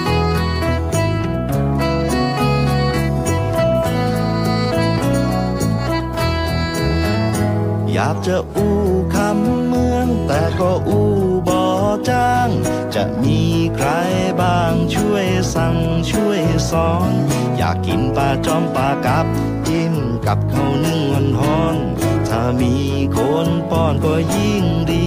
[7.93, 8.77] อยากจะอู้
[9.15, 11.22] คำเมืองแต่ก็อู้
[12.11, 12.49] จ้าง
[12.95, 13.41] จะมี
[13.75, 13.89] ใคร
[14.41, 15.77] บ้างช่วยสั่ง
[16.11, 17.11] ช่วยสอน
[17.57, 19.27] อยากกินปลาจอมปลากับ
[19.67, 19.95] จิ้ม
[20.27, 21.77] กับข้าวนึ่งวันฮอน
[22.29, 22.75] ถ้ามี
[23.17, 25.07] คนป้อนก็ยิ่งดี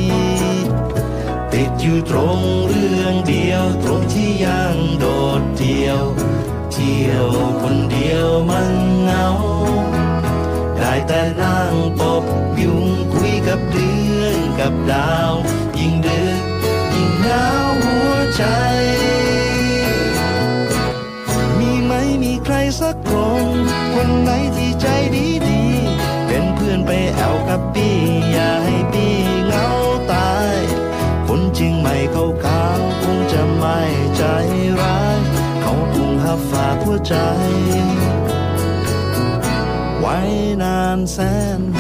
[1.54, 5.06] ติดอยู่ตรงเรื่องเดียว ตรงที่ยังโด
[5.40, 6.02] ดเดี่ยว
[6.72, 7.28] เที่ยว
[7.62, 8.70] คนเดียวมัน
[9.04, 9.28] เหงา
[10.78, 12.24] ได้แต่นั่งปบ
[12.62, 15.34] ยุงคุยกับเดือนกับดาว
[18.36, 18.44] ใจ
[21.60, 21.92] มีไหม
[22.24, 23.12] มีใครสักค
[23.44, 23.56] น
[23.94, 25.62] คนไหนที่ใจดีดี
[26.28, 27.98] เป็นเพื่อนไปแอวกับปี้
[28.32, 29.68] อย่าให้ปี้เหงา
[30.12, 30.56] ตาย
[31.28, 33.80] คนจริงไม่เขาขาวคงจะไม่
[34.18, 34.24] ใจ
[34.82, 35.20] ร้าย
[35.62, 37.16] เขาคงหับฝากหัวใจ
[40.00, 40.18] ไว้
[40.62, 41.18] นานแส
[41.60, 41.75] น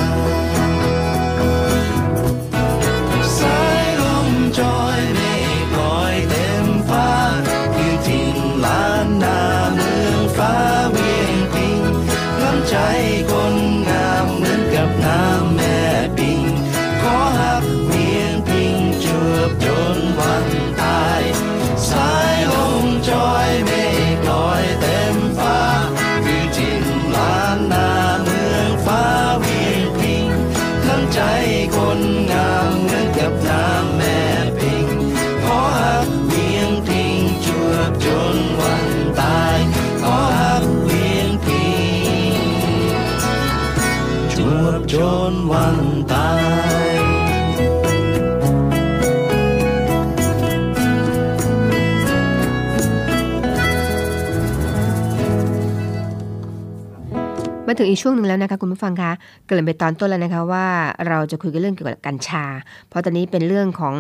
[57.79, 59.11] ถึงอีกช่วงหนึ่งแล้วนะคะคุณผู้ฟังคะ
[59.45, 60.65] เกริ่นไปตอนต้นแล้วนะคะว่า
[61.07, 62.45] เราจะคุยกันเรื่องเกี่ยวกับกัญชา
[62.89, 63.95] เพราะตอนนี้เป็นเรื่องของ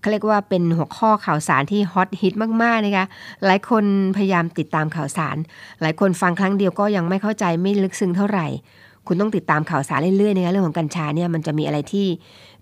[0.00, 3.06] เขาเรียกว่าเป็นหัวข้อข่าวสารที่ฮอตฮิตมากๆนะคะ
[3.46, 3.84] หลายคน
[4.16, 5.36] พยายามติดตามข่าวสาร
[5.80, 8.46] หลายคนฟังครั้งเดียวก็ยังไม่เข้าใจไม่ลึกซึ้งเท่าไหร่
[9.06, 12.06] คุณต้องติดตามข่าวสารเรื่อยๆนะคะเรื่องของกัญชาเนี่ยมันจะมีอะไรที่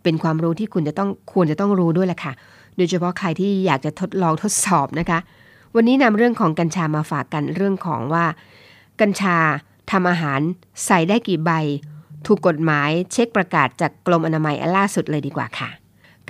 [0.02, 2.32] เป็นความรู้ที่คุณจะต้องควรจะต้องรู้ด้วยแหละค่ะ
[2.76, 5.18] โดยเฉพาะใครที่อยากจะทดลองทดสอบนะคะ
[5.74, 8.24] วันนี้นำเรื่องของกัญชามาฝากกันเรื่องของว่า
[9.00, 9.36] กัญชา
[9.90, 10.40] ทำอาหาร
[10.86, 11.50] ใส่ได้กี่ใบ
[12.26, 15.70] ถูกกฎหมายเช็คประกาศจากกรมอนามัยล่าสุดเลยดีกว่าค่ะ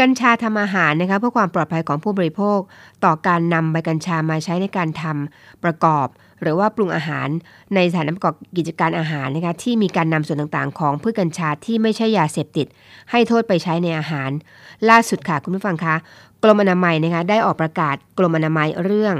[0.00, 2.58] กัญชาทำอาหารนะคะเพื่อความปลอดภัยของผู้บริโภค
[3.04, 6.06] ต่อการนำใบกัญชามาใช้ในการทำประกอบ
[6.42, 7.28] หรือว่าปรุงอาหาร
[7.74, 12.66] ในสถานประกอบกิจการอาหารนะคะที่มีการนำส่วนต่างๆ ของพืชกัญชาที่ไม่ใช่ยาเสพติด
[13.10, 14.30] ให้โทษไปใช้ในอาหาร
[14.90, 15.94] ล่าสุดค่ะคุณผู้ฟังคะ
[16.42, 19.16] กรมอนามัยนะคะได้ออกประกาศกรมอนามัยเรื่อง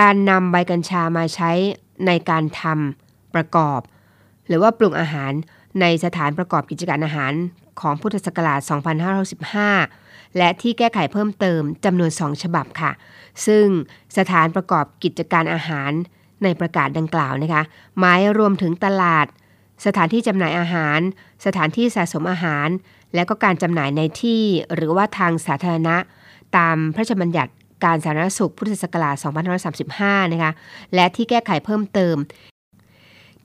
[0.00, 1.50] การนำใบกัญชามาใช้
[2.06, 3.80] ในการทำ ประกอบ
[4.46, 5.32] หรือว่าปรุงอาหาร
[5.80, 7.32] ในสถานประกอบกิจการอาหาร
[7.80, 8.60] ของพุทธศักราช
[9.68, 12.92] 2515 และที่แก้ไขเพิ่มเติมจำนวน 2 ฉบับค่ะ
[13.46, 13.66] ซึ่ง
[14.18, 15.90] สถานประกอบกิจการอาหาร
[16.42, 17.62] ในประกาศดังกล่าวนะคะ
[17.98, 19.26] หมายรวมถึงตลาด
[19.86, 20.98] สถานที่จำหน่ายอาหาร
[21.46, 22.68] สถานที่สะสมอาหาร
[23.14, 24.42] และก็การจำหน่ายในที่
[24.74, 25.96] หรือว่าทางสาธารณะ
[26.56, 27.52] ตามพระราชบัญญัติ
[27.84, 29.16] การสาธารณสุขพุทธศักราช
[29.74, 30.52] 2535 นะคะ
[30.94, 32.16] และที่แก้ไขเพิ่มเติม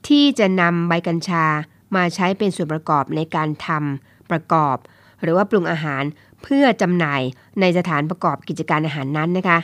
[0.06, 1.44] ที่จะนำใบกัญชา
[1.96, 4.76] มาใช้เป็นส่วนประกอบในการทำประกอบ
[5.22, 6.02] หรือว่าปรุงอาหาร
[6.42, 7.22] เพื่อจำหน่าย
[7.60, 9.58] ในสถานประกอบกิจการอาหารนั้นนะคะ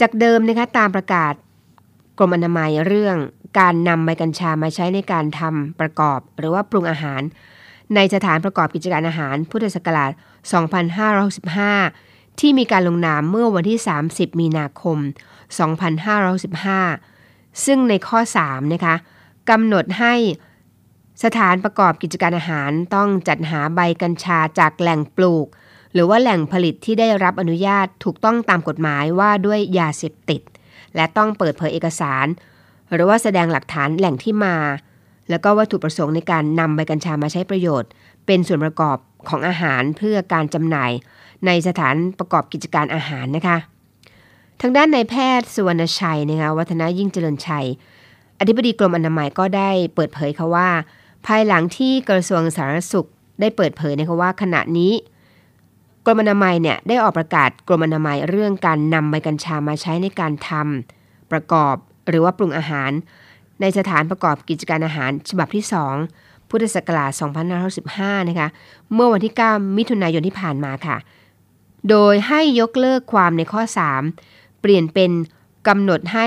[0.00, 1.34] จากเดิมนะคะตามประกาศ
[2.18, 3.16] กรมอนามัยเรื่อง
[3.58, 7.22] การนำใบกัญชามาใช้ในการทำประกอบ หรือว่าปรุงอาหาร
[7.94, 10.12] ในสถานประกอบกิจการอาหาร พุทธศักราช
[11.70, 14.98] 2565 ที่มีการลงนามเมื่อวันที่ 30 มีนาคม
[16.70, 18.94] 2565 ซึ่งในข้อ 3 นะคะ
[19.50, 20.14] กำหนดให้
[21.24, 25.46] สถานประกอบกิจการอาหารต้องจัดหาใบกัญชาจากแหล่งปลูก
[25.92, 30.42] หรือว่าแหล่งผลิตที่ได้รับอนุญาตถูกต้องตามกฎหมายว่าด้วยยาเสพติด
[30.94, 32.26] และต้องเปิดเผยเอกสาร
[32.92, 34.56] หรือว่าแสดงหลักฐานแหล่งที่มา
[35.30, 37.90] แล้วก็วัตถุประสงค์ในการนำใบกัญชามาใช้ประโยชน์
[38.26, 38.96] เป็นส่วนประกอบ
[39.28, 40.90] ของอาหารเพื่อการจำหน่าย
[41.46, 43.58] ในสถานประกอบกิจการอาหารนะคะ
[44.60, 47.66] ทางด้านนายแพทย์สุวรรณชัยนะคะวัฒนายิ่งเจริญชัย
[48.40, 50.68] อธิบดีกรมอนามัยก็ได้เปิดเผยค่ะว่า
[51.26, 53.08] ภายหลังที่กระทรวงสาธารณสุข
[53.40, 54.92] ได้เปิดเผยนะคะว่าขณะนี้
[56.06, 61.74] กรมอนามัยเนี่ยได้ออกประกาศกรมอนามัยเรื่องการนำใบกัญชามาใช้ในการทำประกอบ
[62.08, 62.90] หรือว่าปรุงอาหาร
[63.60, 65.64] ในสถานประกอบกิจการอาหารฉบับที่
[66.06, 67.10] 2 พุทธศักราช
[67.70, 68.48] 2515นะคะ
[68.94, 70.96] เมื่อวันที่ 9 มิถุนายนที่ผ่านมาค่ะ
[71.88, 73.62] โดยให้ยกเลิกความในข้อ
[74.12, 75.10] 3 เปลี่ยนเป็น
[75.68, 76.26] กำหนดให้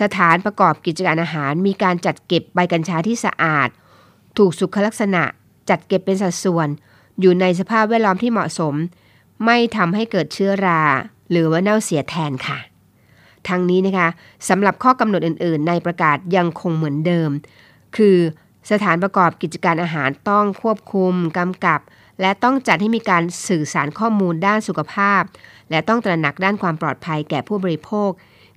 [0.00, 3.68] สถานประกอบกิจการอาหารมีการจัดเก็บใบกัญชาที่สะอาด
[4.38, 5.22] ถูกสุขลักษณะ
[5.70, 6.68] จัดเก็บเป็นสัดส่วน
[7.20, 8.74] อยู่ในสภาพแวดล้อมที่เหมาะสม
[9.44, 10.82] ไม่ทำให้เกิดเชื้อรา
[11.30, 12.58] หรือว่าเน่าเสียแทนค่ะ
[13.48, 14.08] ทั้งนี้นะคะ
[14.48, 17.30] สำหรับข้อกำหนดอื่น ๆ ในประกาศยังคงเหมือนเดิม
[17.96, 18.16] คือ
[18.70, 21.80] สถานประกอบกิจการอาหารต้องควบคุมกำกับ
[22.20, 25.22] และต้องจัดให้มีการสื่อสารข้อมูลด้านสุขภาพ
[25.70, 28.10] และต้องตระหนักด้านความปลอดภัยแก่ผู้บริโภค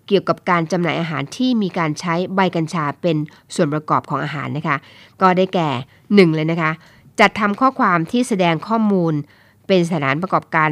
[0.07, 3.17] เกี่ยวกับการจำหน่ายอาหารที่มีการใช้ใบกัญชาเป็น
[3.55, 4.77] ส่วนประกอบของอาหารนะคะ
[5.21, 5.69] ก็ได้แก่
[6.05, 6.71] 1 เลยนะคะ
[7.19, 9.13] จัดทำข้อความที่แสดงข้อมูล
[9.67, 10.69] เป็นสถานประกอบการ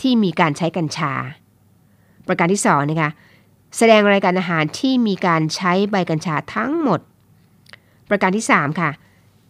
[0.00, 1.12] ที่มีการใช้กัญชา
[2.28, 3.10] ประการที่2นะคะ
[3.76, 7.00] แสดงรายการอาหารที่มีการใช้ใบกัญชาทั้งหมด
[8.08, 8.90] ประการที่ 3 ค่ะ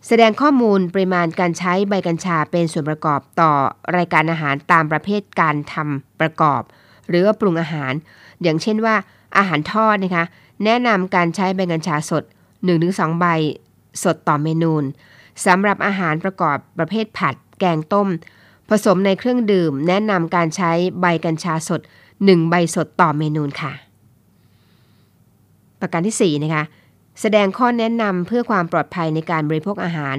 [0.07, 3.53] แสดงข้อมูลปริมาณการใช้ใบกัญชาเป็นส่วนประกอบต่อ
[3.97, 6.63] รายการอาหารตามประเภทการทำประกอบ
[7.09, 7.93] หรือปรุงอาหาร
[8.43, 8.95] อย่างเช่นว่า
[9.37, 10.25] อาหารทอดนะคะ
[10.65, 12.23] แนะนำการใช้ใบกัญชาสด
[12.73, 13.27] 1-2 ใบ
[14.03, 14.75] สดต่อเมนู
[15.47, 18.09] สำหรับอาหารประกอบประเภทผัด แกงต้ม
[18.69, 20.71] ผสมในเครื่องดื่ม แนะนำการใช้
[21.01, 21.81] ใบกัญชาสด
[22.15, 23.73] 1 ใบสดต่อเมนูค่ะ
[25.81, 26.65] ประการที่ 4 นะคะ
[27.21, 30.17] แสดงข้อแนะนำเพื่อความปลอดภัยในการบริโภคอาหาร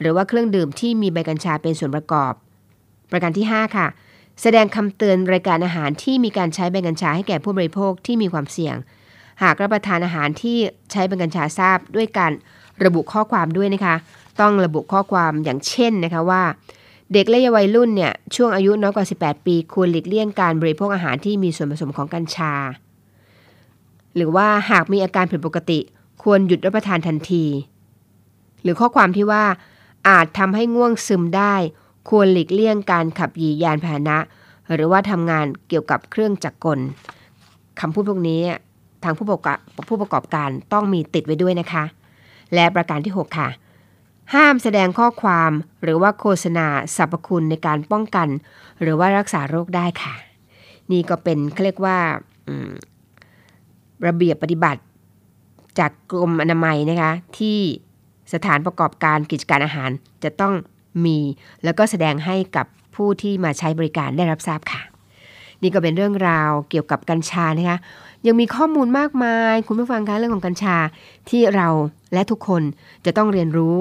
[0.00, 2.32] หรือว่าเครื่องดื่มที่มีใบกัญชาเป็นส่วนประกอบ
[3.10, 3.86] ประการที่ 5 ค่ะ
[4.42, 8.76] แสดงคำเตือนรายการอาหารที่มีการใช้ใบกัญชาให้แก่ผู้บริโภคที่มีความเสี่ยง
[9.42, 10.56] หากรับประทานอาหารที่
[10.92, 12.32] ใช้ใบกัญชาทราบด้วยการ
[12.84, 13.96] ระบุข้อความด้วยนะคะ
[14.40, 16.42] ต้องระบุข้อความอย่างเช่นนะคะว่า
[17.12, 22.52] เด็กและเยาวัยรุ่นเนี่ยช่วงอายุน้อยกว่า 18 ปีควรหลีกเลี่ยงการบริโภคอาหารที่มีส่วนผสมของกัญชา
[24.16, 25.78] หรือว่าหากมีอาการผิดปกติ
[26.22, 27.44] ควรหยุดรับประทานทันที
[28.62, 29.44] หรือข้อความที่ว่า
[30.08, 31.54] อาจทำให้ง่วงซึมได้
[32.08, 34.18] ควรหลีกเลี่ยงการขับยียานพาหนะ
[34.74, 36.78] หรือว่าทำงานเกี่ยวกับเครื่องจักรกล
[37.80, 38.40] คำพูดพวกนี้
[39.02, 41.84] ทางผู้ประกอบผู้ประกอบการต้องมีติดไว้ด้วยนะคะ
[42.54, 43.48] และประการที่ 6 ค่ะ
[44.34, 45.50] ห้ามแสดงข้อความ
[45.82, 48.28] หรือว่าโฆษณาสรรพคุณในการป้องกัน
[48.82, 50.14] หรือว่ารักษาโรคได้ค่ะ
[50.90, 51.98] นี่ก็เป็นเขาเรียกว่า
[54.06, 54.80] ระเบียบปฏิบัติ
[55.78, 57.58] จากกรมอนามัยนะคะที่
[58.34, 59.90] สถานประกอบการกิจการอาหาร
[60.24, 60.54] จะต้อง
[61.04, 61.18] มี
[61.64, 64.82] แล้วก็แสดงให้กับผู้ที่มาใช้บริการได้รับทราบค่ะ
[65.62, 67.78] นี่ก็เป็นเรื่องราวเกี่ยวกับกัญชานะคะ
[68.26, 70.76] ยังมีข้อมูลมากมาย คุณผู้ฟังคะเรื่องของกัญชา
[71.30, 71.68] ที่เรา
[72.12, 72.62] และทุกคน
[73.04, 73.76] จะต้องเรียนรู้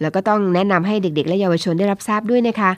[0.00, 2.70] แล้วก็ต้องแนะนำให้เด็ก ๆ และเยาวชนได้รับทราบด้วยนะคะ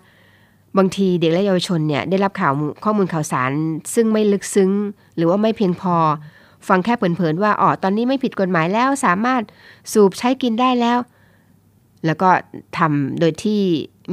[0.78, 2.52] บางทีเด็กและเยาวชนเนี่ยได้รับข่าว
[2.84, 3.50] ข้อมูลข่าวสาร
[3.94, 4.70] ซึ่งไม่ลึกซึ้ง
[5.16, 5.96] หรือว่าไม่เพียงพอ
[6.68, 9.42] ฟังแค่เผินๆว่าอ๋อตอนนี้ไม่ผิดกฎหมายแล้วสามารถ
[9.92, 10.98] สูบใช้กินได้แล้ว
[12.06, 12.28] แล้วก็
[12.78, 13.60] ทำโดยที่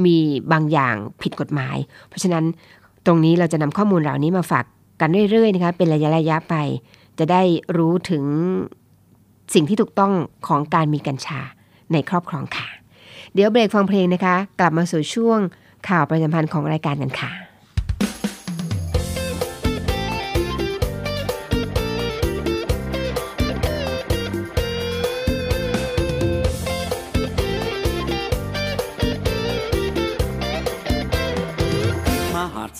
[0.04, 0.16] มี
[0.52, 1.76] บางอย่างผิดกฎหมาย
[2.08, 2.44] เพราะฉะนั้น
[3.06, 4.64] ตรงนี้เราจะนำข้อมูลเหล่านี้มาฝาก
[5.00, 6.54] กันเรื่อยๆนะคะเป็นระยะระยะไป
[7.18, 7.42] จะได้
[7.76, 8.24] รู้ถึง
[9.54, 10.12] สิ่งที่ถูกต้อง
[10.48, 11.40] ของการมีกัญชา
[11.92, 12.68] ในครอบครองค่ะ
[13.34, 15.38] เดี๋ยวเบรกฟังเพลงนะคะ กลับมาสู่ช่วง
[15.88, 17.47] ข่าวประจำพันธ์ของรายการกันค่ะ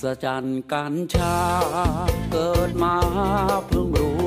[0.02, 1.36] ศจรรย์กัญชา
[2.32, 2.96] เกิดมา
[3.66, 4.17] เพิ่งรู้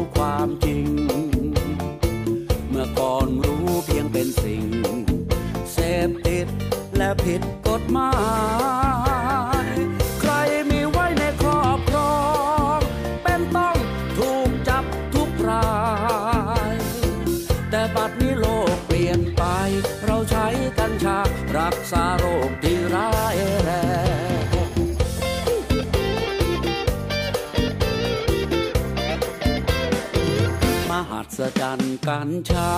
[32.07, 32.73] กัญชา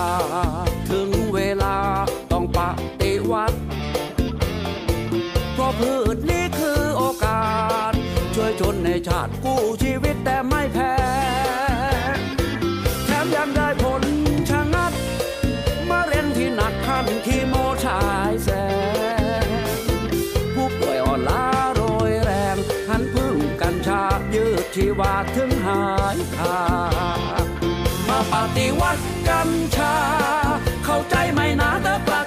[0.90, 1.76] ถึงเวลา
[2.32, 2.58] ต้องป
[3.00, 3.58] ฏิวัติ
[5.52, 7.44] เพราะพืชนี้คือโอกา
[7.90, 7.92] ส
[8.34, 10.94] ช่วยชนในชาติกู้ชีวิตแต่ไม่แพ้
[13.04, 14.02] แถมยังได้ผล
[14.48, 14.92] ชะงัด
[15.90, 17.54] มะเร็งที่หนักขั้นคีโม
[17.84, 18.00] ฉา
[18.30, 18.50] ยแส
[20.54, 22.56] ผู้ป่วยอ่อนล้าโรยแรง
[22.88, 24.02] หันพึ่งกัญชา
[24.34, 25.82] ยืดชีวาถึงหา
[26.14, 26.16] ย
[28.56, 29.94] ฏิวัติกัญชา
[30.84, 32.23] เข้าใจไหมนะแต่ปะ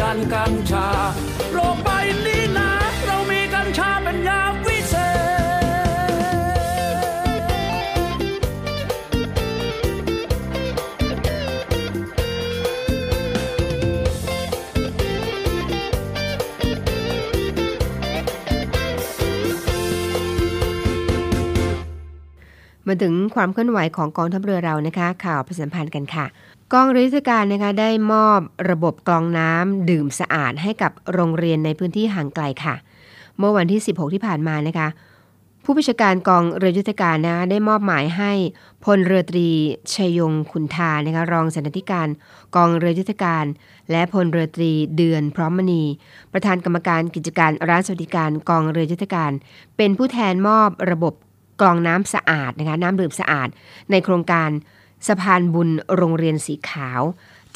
[0.00, 0.88] จรรย์กัญชา
[1.52, 1.88] โลกใบ
[2.26, 2.70] นี้นะ
[3.04, 5.34] เรามีกัญชาเป็นยาวิเศษ
[22.88, 26.26] มาถึงความเคลื่อนไหวของกองทัพเรือเรานะคะ ข่าวประชาสัมพันธ์กันค่ะ
[26.76, 32.74] กองเรือยุทธการนะคะได้มอบระบบกรองน้ำดื่มสะอาดให้กับโรงเรียนในพื้นที่ห่างไกลค่ะ
[33.38, 34.88] เมื่อวันที่ 16 ที่ผ่านมานะคะ
[35.64, 38.32] ผู้บัญชาการกองเรือยุทธการนะคะได้มอบหมายให้
[38.84, 39.48] พลเรือตรี
[39.94, 42.08] ชัยยงขุนทานะคะรองสันติการ
[42.56, 43.44] กองเรือยุทธการ
[43.90, 45.82] และพลเรือตรีเดือนพร้อมมณี
[46.32, 49.32] ประธานกรรมการกิจการร้านสวัสดิการกองเรือยุทธการ
[49.76, 51.14] เป็นผู้แทนมอบระบบ
[51.60, 53.48] กรองน้ำสะอาดนะคะน้ำดื่มสะอาด
[53.90, 54.50] ในโครงการ
[55.08, 57.00] สะพานบุญโรงเรียนสีขาว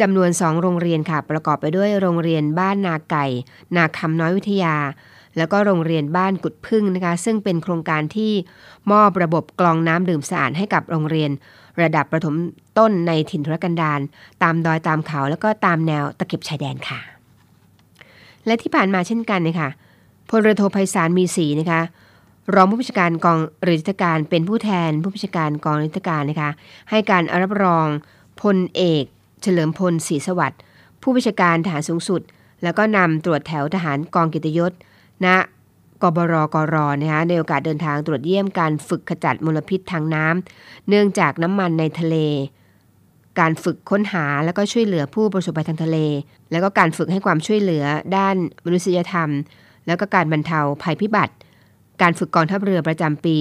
[0.01, 3.27] จำนวน 2 โรงเรียนค่ะ ประกอบไปด้วยโรงเรียนบ้านนาไก่
[3.77, 4.77] นาคำน้อยวิทยา
[5.37, 8.33] แล้วก็โรงเรียนบ้านกุดพึ่งนะคะ ซึ่งเป็นโครงการที่
[8.93, 11.31] มอบระบบกรองน้ำดื่มสะอาดให้กับโรงเรียน
[11.83, 12.35] ระดับประถม
[12.79, 14.01] ต้นในถิ่นทุรกันดาร
[14.43, 17.01] ตามดอยตามเขา แล้วก็ตามแนวตะเข็บชายแดนค่ะ
[18.47, 19.71] และที่ผ่านมาเช่นกันนะคะ
[20.29, 21.81] พลเรือโทไพศาลมีศรีนะคะ
[22.55, 26.51] รองผู้บัญชาการกองรือยุทธการเป็นผู้แทนผู้บัญชาการกองรือยุทธการนะคะ
[26.91, 27.87] ให้การรับรอง
[28.43, 29.05] พลเอก
[29.43, 30.61] เฉลิมพลศรีสวัสดิ์
[31.03, 32.21] ผู้บัญชาการทหารสูงสุด
[32.63, 34.73] แล้วก็นำตรวจแถวทหารกองกิตยศ
[35.25, 35.27] ณ
[36.03, 42.17] กบรกรนะคะในโอกาสเดินทางตรวจเยี่ยมการฝึกขจัดมลพิษทางน้ำเนื่องจากน้ำมันในทะเล
[43.41, 45.99] การฝึกค้นหาแล้วก็ช่วยเหลือผู้ประสบภัยทางทะเล
[46.51, 47.85] แล้วก็การฝึกให้ความช่วยเหลือ
[48.17, 49.31] ด้านมนุษยธรรม
[49.87, 51.35] แล้วก็การบรรเทาภัยพิบัติ
[52.03, 53.37] การฝึกกองทัพเรือประจำปี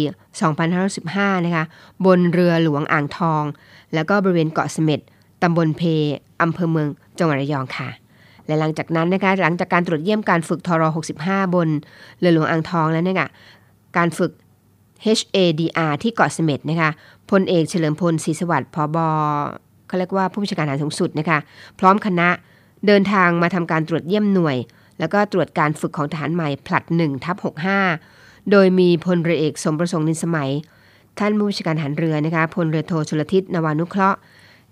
[0.71, 1.65] 2515 นะคะ
[2.05, 3.43] บนเรือหลวงอ่างทอง
[3.93, 4.99] แล้วก็บริเวณเกาะเสม็ด
[5.43, 5.81] ตำบลเพ
[6.41, 6.87] อำเภอเมือง
[7.17, 7.89] จังหวัดระยองค่ะ
[8.47, 10.83] และหลังจากนั้นนะคะ หลังจากการตรวจเยี่ยมการฝึกทร
[11.17, 11.67] 65 บน
[12.19, 13.29] เรือหลวงอ่างทองแล้วเนี่ยค่ะ
[13.97, 14.31] การฝึก
[15.05, 16.89] HADR ที่เกาะเสม็ดนะคะ
[17.31, 18.97] พลเอกเฉลิมพลศรีสวัสดิ์พบ
[19.87, 21.39] เขาเรียกว่าผู้บัญชาการทหารสูงสุดนะคะ
[21.79, 22.29] พร้อมคณะ
[22.87, 24.57] เดินทางมาทำการตรวจเยี่ยมหน่วย
[24.99, 27.37] แล้วก็ตรวจการฝึกของทหารใหม่ผลัด1ทับ
[27.83, 28.16] 65
[28.51, 30.51] โดยมีพลเรือเอกสมประสงค์นินสมัย
[31.19, 34.17] ท่านผู้บัญชาการหารเรือนะคะพลเรือโทชลทิศนวานุเคราะห์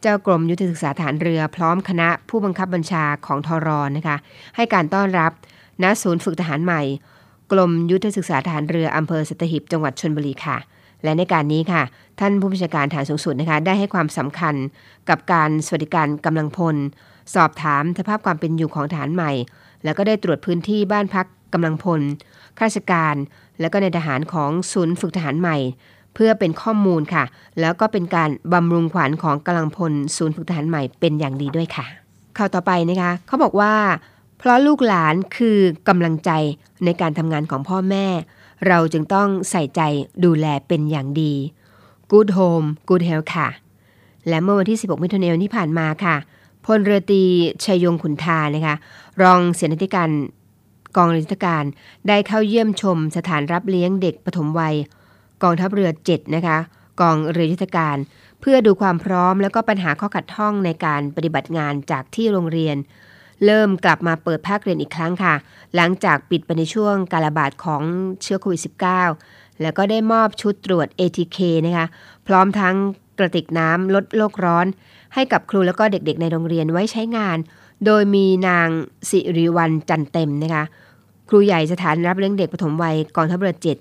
[0.02, 4.18] เจ้ากรมยุทธศึกษาฐานเรือพร้อมคณะผู้บังคับบัญชาของทรนะคะ
[4.56, 5.32] ให้การต้อนรับ
[5.84, 6.82] ณศูนย์ฝึกทหารใหม่
[7.52, 10.58] กรมยุทธศึกษาฐานเรืออำเภอสัตหิบจังหวัดชนบุรีค่ะ
[11.04, 11.84] และในการนี้ค่ะ
[12.20, 14.56] ท่านผู้บัญชาการฐานสูงสุดนะคะได้ให้ความสำคัญ
[15.10, 16.76] กับการสวัสดิการกำลังพล
[17.36, 19.32] สอบถามสภาพความเป็นอยู่ของฐานใหม่
[19.84, 22.02] แล้วก็ได้ตรวจพื้นที่บ้านพักกำลังพล
[22.58, 23.16] ข้าราชการ
[23.60, 25.58] และก็ในทหารของศูนย์ฝึกทหารใหม่
[26.14, 27.24] เพื่อเป็นข้อมูลค่ะ
[27.60, 31.86] แล้วก็เป็นการบำรุงขวัญของกำลังพลศูนย์ฝึกทหารใหม่เป็นอย่างดีด้วยค่ะ
[32.38, 33.74] ข่าวต่อไปนะคะเขาบอกว่า
[34.38, 36.32] เพราะลูกหลานคือกำลังใจ
[36.86, 38.08] ในการทำงานของพ่อแม่
[38.68, 39.82] เราจึงต้องใส่ใจ
[40.26, 41.34] ดูแลเป็นอย่างดี
[42.12, 43.50] Good Home Good Health ค่ะ
[44.30, 46.16] และเมื่อวันที่ 16 มิถุนายนที่ผ่านมาค่ะ
[46.66, 47.24] พลเรือตรี
[47.64, 48.76] ชัยยงขุนทานะคะ
[49.22, 50.10] รองเสนาธิการ
[50.96, 51.64] กองเรือยุทธการ
[52.08, 54.76] ได้เข้าเยี่ยมชมสถานรับเลี้ยงเด็กปฐมวัย
[55.44, 56.58] กองทัพเรือ 7 นะคะ
[57.02, 57.98] กองเรือยุทธการ
[58.42, 62.78] เพื่อดูความพร้อมแล้วก็ปัญหาข้อขัดข้องในการปฏิบัติงานจากที่โรงเรียน
[63.46, 65.34] เริ่มกลับมาเปิดภาคเรียนอีกครั้งค่ะ
[65.76, 67.84] หลังจากปิดไปในช่วงการระบาดของ
[68.22, 68.62] เชื้อโควิด
[69.12, 71.86] -19 แล้วก็ได้มอบชุดตรวจ ATK นะคะ
[72.28, 72.76] พร้อมทั้ง
[73.18, 74.66] กระติกน้ำลดโลกร้อน
[75.14, 77.38] ให้กับครูแล้วก็เด็กๆ ในโรงเรียนไว้ใช้งาน
[77.86, 78.68] โดยมีนาง
[79.10, 80.64] สิริวัลจันเต็มนะคะ
[81.30, 83.78] ครูใหญ่สถานรับเลี้ยงเด็กปฐมวัยกองทัพเรือเจ็ด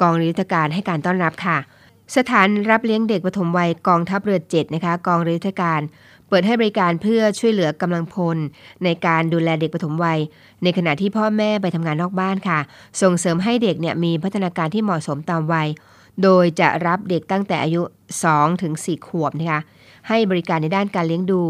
[0.00, 1.58] กองรือยุทการให้การต้อนรับค่ะ
[2.16, 5.80] สถานรับเลี้ยงเด็กปฐมวัยกองทัพเรือเจ็ดนะคะ กองรือยุทการ
[6.28, 8.36] เปิดให้บริการเพื่อช่วยเหลือกำลังพล
[8.84, 10.18] ในการดูแลเด็กปฐมวัย
[10.62, 12.58] ในขณะที่พ่อแม่ไปทำงานนอกบ้านค่ะ
[13.02, 15.68] ส่งเสริมให้เด็กเนี่ยมีพัฒนาการที่เหมาะสมตามวัย
[16.22, 17.82] โดยจะรับเด็กตั้งแต่อายุ
[18.22, 19.60] 2ถึง4ขวบนะคะ
[20.08, 21.42] ให้บริการในด้านการเลี้ยงดู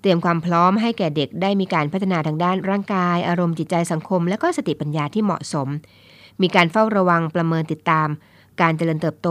[0.00, 5.68] เตรียมความพร้อมให้แก่เด็กได้มีการพัฒนาทางด้านร่างกาย อารมณ์จิตใจสังคม และก็สติปัญญาที่เหมาะสม
[6.42, 8.08] มีการเฝ้าระวังประเมินติดตาม
[8.60, 9.28] การเจริญเติบโต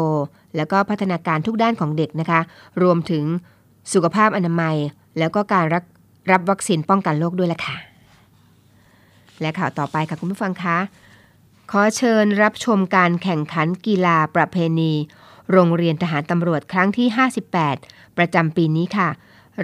[0.56, 2.40] แล้วก็พัฒนาการทุกด้านของเด็กนะคะ
[2.82, 3.24] รวมถึง
[3.94, 4.76] สุขภาพอนามัย
[5.20, 5.84] แล้วก็การรับ
[6.32, 7.78] รับวัคซีนป้องกันโรคด้วยล่ะค่ะ
[9.42, 10.78] และข่าวต่อไปค่ะคุณผู้ฟังคะ
[11.72, 14.94] ขอเชิญรับชมการแข่งขันกีฬาประเพณี
[15.52, 17.08] โรงเรียนทหารตำรวจครั้งที่
[17.64, 19.10] 58 ประจำปีนี้ค่ะ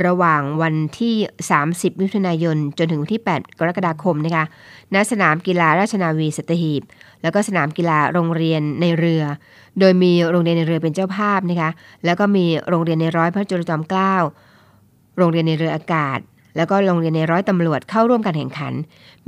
[0.05, 1.15] ระหว่างวันที่
[1.59, 4.45] 30 มิถุนายน จนถึงวันที่ 8 กรกฎาคมนะคะ
[4.93, 6.83] ณสนามกีฬาราชนาวีสัตหีบ
[7.21, 9.23] แล้วก็สนามกีฬาโรงเรียนในเรือ
[9.79, 11.69] โดยมีโรงเรียนในเรือเป็นเจ้าภาพนะคะ
[12.05, 14.15] แล้วก็มีโรงเรียนในร้อยพระจุลจอมเกล้า
[15.17, 16.19] โรงเรียนในเรืออากาศ
[16.57, 18.73] แล้วก็โรงเรียนในร้อยตำรวจเข้าร่วมการแข่งขัน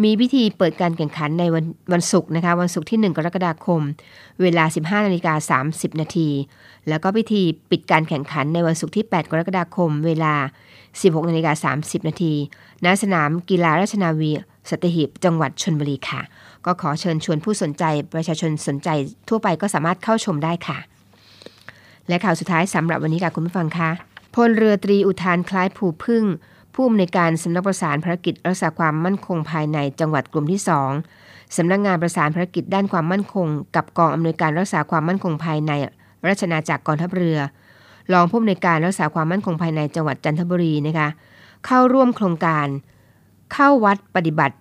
[0.04, 3.82] มีพิธีเปิดการแข่งขันในวันวันศุกร์นะคะ วันศุกร์ที่ 1 กรกฎาคม
[4.42, 6.30] เวลา 15นาฬิกา30 นาที
[6.90, 10.34] แล้วก็พิธีปิดการแข่งขันในวันศุกร์ที่ 8 กรกฎาคม เวลา
[10.84, 12.34] 16นาฬิกา30 นาที
[12.86, 14.32] ณสนามกีฬาราชนาวี
[14.70, 16.22] สัตหีบจังหวัดชนบุรีค่ะ
[16.66, 18.90] ก็ขอเชิญชวนผู้สนใจประชาชนสนใจ
[19.30, 20.78] ทั่วไปก็สามารถเข้าชมได้ค่ะ
[22.08, 23.90] และข่าวสุดท้ายสำหรับวันนี้ค่ะคุณผู้ฟังคะ
[24.36, 26.24] พลเรือตรีอุทานคล้ายผูพึ่ง
[26.76, 30.62] ผู้อำนวยการสำนักประสานภารกิจรักษาความมั่นคงภายในจังหวัดกลุ่มที่
[31.08, 35.72] 2สำนักงานประสานภารกิจด้านความมั่นคง กับกองอำนวยการรักษาความมั่นคงภายใน
[36.28, 37.38] ราชนาจักรกองทัพเรือ
[38.14, 41.08] รองผู้อำนวยการรักษาความมั่นคงภายในจังหวัดจันทบุรีนะคะ
[41.66, 42.68] เข้าร่วมโครงการ
[43.54, 44.56] เข้าวัดปฏิบัติ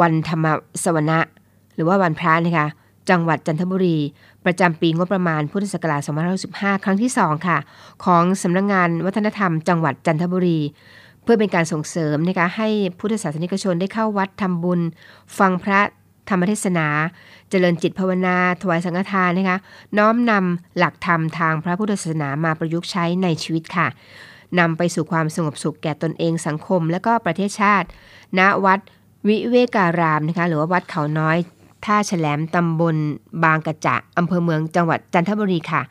[0.00, 0.46] วันธรรม
[0.82, 1.18] สวนะ
[1.74, 2.66] หรือว่าวันพระนะคะ
[3.10, 3.96] จังหวัดจันทบุรี
[4.44, 6.00] ประจำปีงบประมาณพุทธศักราช
[6.42, 7.58] 2565 ครั้งที่ 2 ค่ะ
[8.04, 10.58] ของสำนักงงานวัฒนธรรม จังหวัดจันทบุรี
[11.22, 12.68] เพื่อเป็นการส่งเสริมนะคะให้
[12.98, 14.80] พุทธศาสนิกชนได้เข้าวัดทำบุญ
[15.38, 15.80] ฟังพระ
[16.28, 16.86] ธรรมเทศนา
[17.50, 19.58] เจริญจิตภาวนา ถวายสังฆทานนะคะ
[19.98, 23.86] น้อมนำหลักธรรมทางพระพุทธศาสนามาประยุกต์ใช้ในชีวิตค่ะ
[24.58, 27.86] นำไปสู่ความสงบสุขแก่ตนเองสังคม และก็ประเทศชาติ
[28.38, 28.78] ณวัด
[29.28, 31.36] วิเวการามนะคะหรือว่าวัดเขาน้อย
[31.84, 32.96] ท่าแฉลมตำบล
[33.44, 35.82] บางกระจะอำเภอเมืองจังหวัดจันทบุรีค่ะ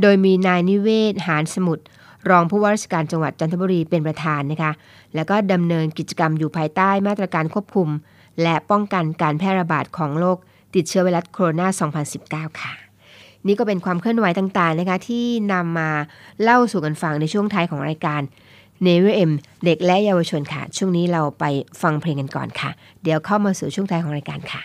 [0.00, 1.84] โดยมีนายนิเวศหานสมุทร
[2.30, 4.72] รองผู้ว่าราชการจังหวัดจันทบุรีเป็นประธานนะคะ
[5.14, 7.88] แล้วก็ดำเนินกิจกรรมอยู่ภายใต้มาตรการควบคุม
[8.42, 10.38] และป้องกันการแพร่ระบาดของโรค
[10.74, 11.66] ติดเชื้อไวรัสโคโรนา
[12.50, 12.72] 2019 ค่ะ
[13.46, 15.90] นี่ก็เป็นความเคลื่อนไหวต่างๆนะคะที่นำมา
[16.42, 18.20] เล่าสู่กันฟังในช่วงท้ายของรายการ
[18.82, 19.30] Navy FM
[19.64, 21.44] เด็กและเยาวชนค่ะ ช่วงนี้เราไป
[21.82, 22.70] ฟังเพลงกันก่อนค่ะ
[23.02, 24.62] เดี๋ยวเข้ามาสู่ช่วงท้ายของรายการค่ะ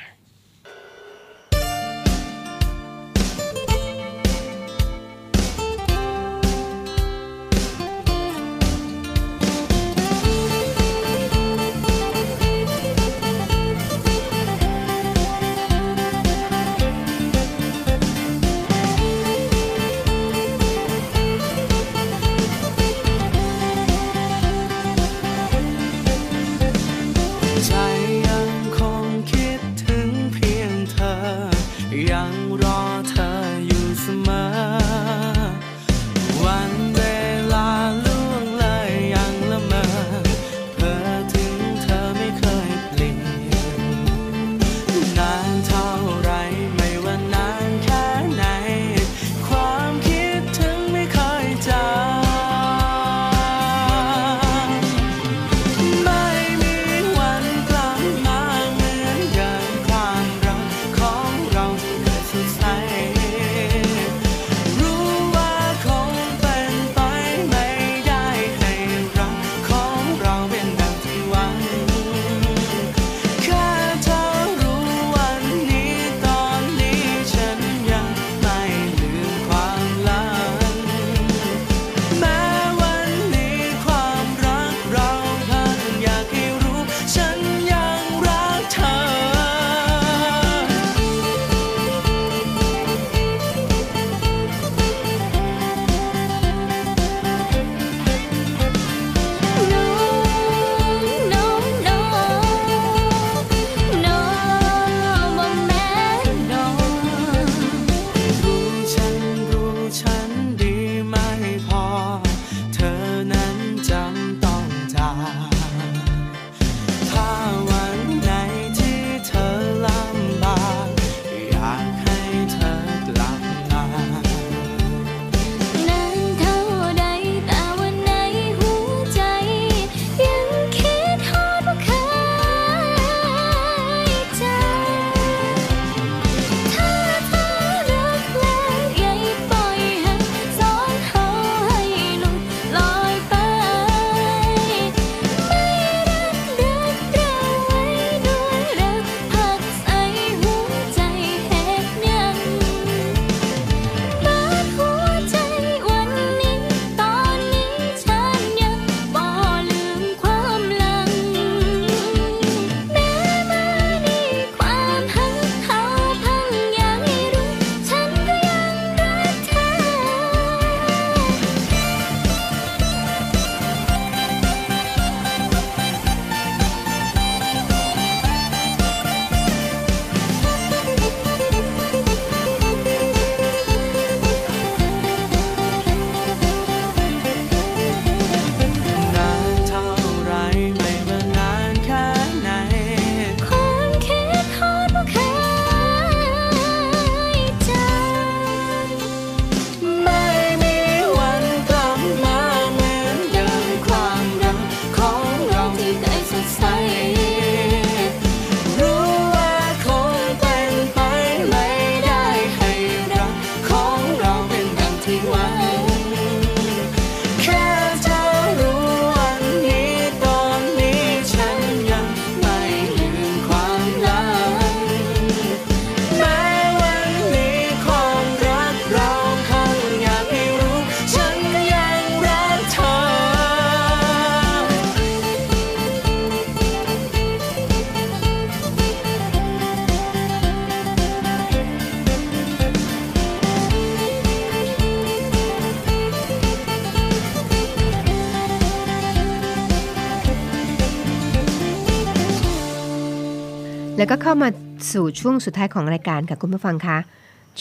[254.92, 256.98] สู่ช่วงสุดท้ายของรายการค่ะคุณผู้ฟังคะ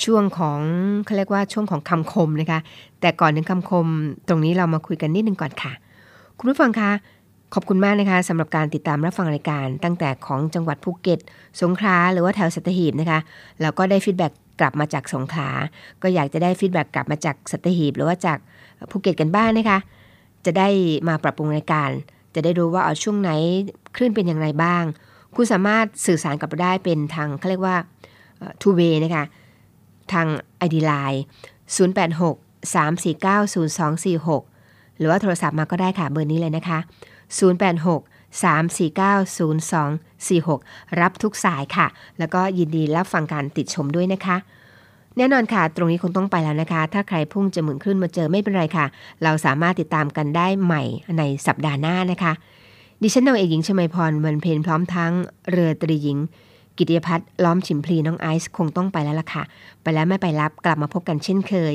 [0.04, 0.60] ช่วงของ
[1.04, 2.60] เขาเรียกว่าช่วงของคำคมนะคะ
[3.00, 3.86] แต่ก่อนถึงคำคม
[4.28, 5.72] ตรงนี้เรามาคุยกันนิดนึงก่อนค่ะ
[6.38, 6.90] คุณผู้ฟังคะ
[7.54, 11.18] ขอบคุณมากนะคะสำหรับการติดตามรับฟังรายการตั้งแต่ของจังหวัดภูเก็ต
[11.60, 13.20] สงขลาหรือว่าแถวสัตหีบนะคะ
[13.60, 15.48] แล้วก็ได้ feedback กลับมาจากสงขลา
[16.02, 18.38] ก็อยากจะได้ feedback กลับมาจากสัตหีบ หรือว่าจาก
[18.90, 19.78] ภูเก็ตกันบ้างนะคะ
[20.46, 20.68] จะได้
[21.08, 21.90] มาปรับปรุงรายการ
[22.34, 23.30] จะได้รู้ว่าเอาช่วงไหน
[23.96, 24.84] คลื่นเป็นอย่างไรบ้าง
[25.36, 27.76] คุณสามารถสื่อสารกับเราได้เป็นทางเขาเรียกว่า
[28.60, 29.24] two way นะคะ
[30.12, 30.26] ทาง
[30.66, 31.20] ID Line
[31.76, 36.78] 086 349 0246 หรือว่าโทรศัพท์มาก็ได้ค่ะเบอร์นี้เลยนะคะ
[37.40, 39.38] 086 349
[40.18, 41.86] 0246 รับทุกสายค่ะ
[42.18, 44.36] แล้วก็ยินดีรับฟังการติดชมด้วยนะคะ
[45.16, 48.86] แน่นอนค่ะ ตรงนี้คงต้องไปแล้วนะคะ ถ้าใครพุ่งจะหมุนขึ้นมาเจอไม่เป็นไรค่ะ
[49.22, 50.82] เราสามารถติดตามกันได้ใหม่
[51.18, 52.32] ในสัปดาห์หน้านะคะ
[53.02, 55.12] ดิฉันนาวเอกหญิงชมาพรมันเพลนพร้อมทั้ง
[55.50, 56.18] เรือตรีหญิง
[56.76, 59.42] กิติพัฒน์ล้อมฉิมพลีน้องไอซ์คงต้องไปแล้วล่ะค่ะ
[59.82, 61.74] ไปแล้วไม่ไปรับกลับมาพบกันเช่นเคย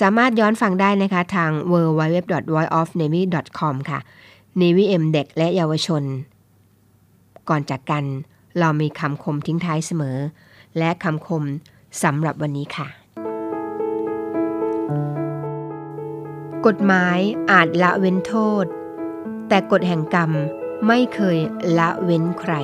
[0.00, 2.16] สามารถย้อนฟังได้นะคะทาง w w w
[2.54, 3.22] v o i o f n a v y
[3.58, 4.00] c o m ค่ะ
[4.60, 6.02] Navy M เด็กและเยาวชน
[7.48, 8.04] ก่อนจากกัน
[8.58, 10.18] เรามีคำคมทิ้งท้ายเสมอ
[10.78, 11.42] และคำคม
[12.02, 12.88] สำหรับวันนี้ค่ะ
[16.66, 17.18] กฎหมาย
[17.50, 18.34] อาจละเว้นโท
[18.64, 18.66] ษ
[19.48, 20.30] แต่กฎแห่งกรรม
[20.86, 21.38] ไม่เคย
[21.78, 22.54] ละเว้นใคร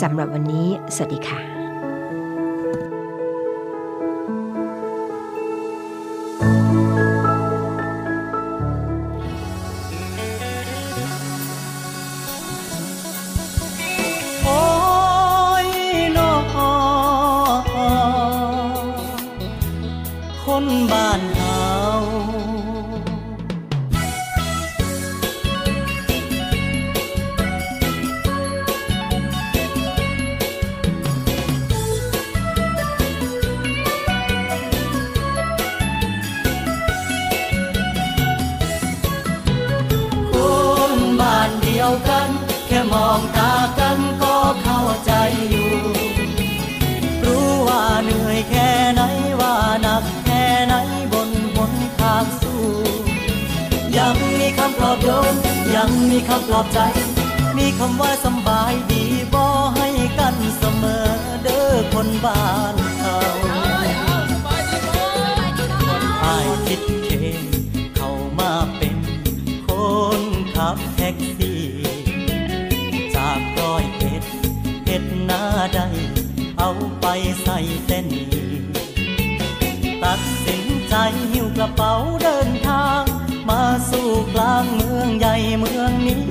[0.00, 1.55] สำหรับวันนี้ สวัสดีค่ะ
[61.98, 63.18] คนบ้านเขา
[66.24, 67.10] อายคิดเท
[67.96, 68.96] เข้ามาเป็น
[69.66, 69.68] ค
[70.20, 70.22] น
[70.54, 71.62] ขับแท็กซี่
[73.16, 74.24] จากร้อยเอ็ด
[74.86, 75.44] เอ็ดหน้า
[75.74, 75.80] ใด
[76.58, 76.70] เอา
[77.00, 77.06] ไป
[77.42, 78.08] ใส่เต้น
[80.04, 80.94] ตัดสินใจ
[81.32, 83.02] หิ้วกระเป๋าเดินทาง
[83.48, 86.24] มาสู่กลางเมืองใหญ่เมืองนี้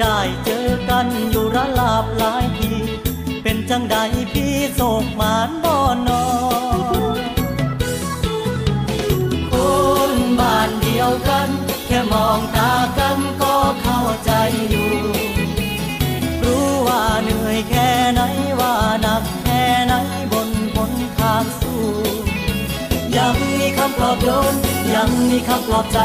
[0.00, 2.83] ได้เจอกันอยู่ระลาบหลายที
[3.70, 3.96] จังใด
[4.32, 6.24] พี่โศกมานบ่อนอ
[9.52, 9.54] ค
[10.10, 11.48] นบ้านเดียวกัน
[11.86, 14.32] แค่มองตากันก็เข้าใจ
[14.70, 14.92] อยู่
[16.42, 18.20] รู้ว่าเหนื่อยแค่ไหน
[18.60, 19.94] ว่าหนักแค่ไหน
[20.32, 21.84] บนหนทางสู้
[23.16, 24.54] ยังมีคำปลอบโยน
[24.94, 25.98] ยังมีคำปลอบใจ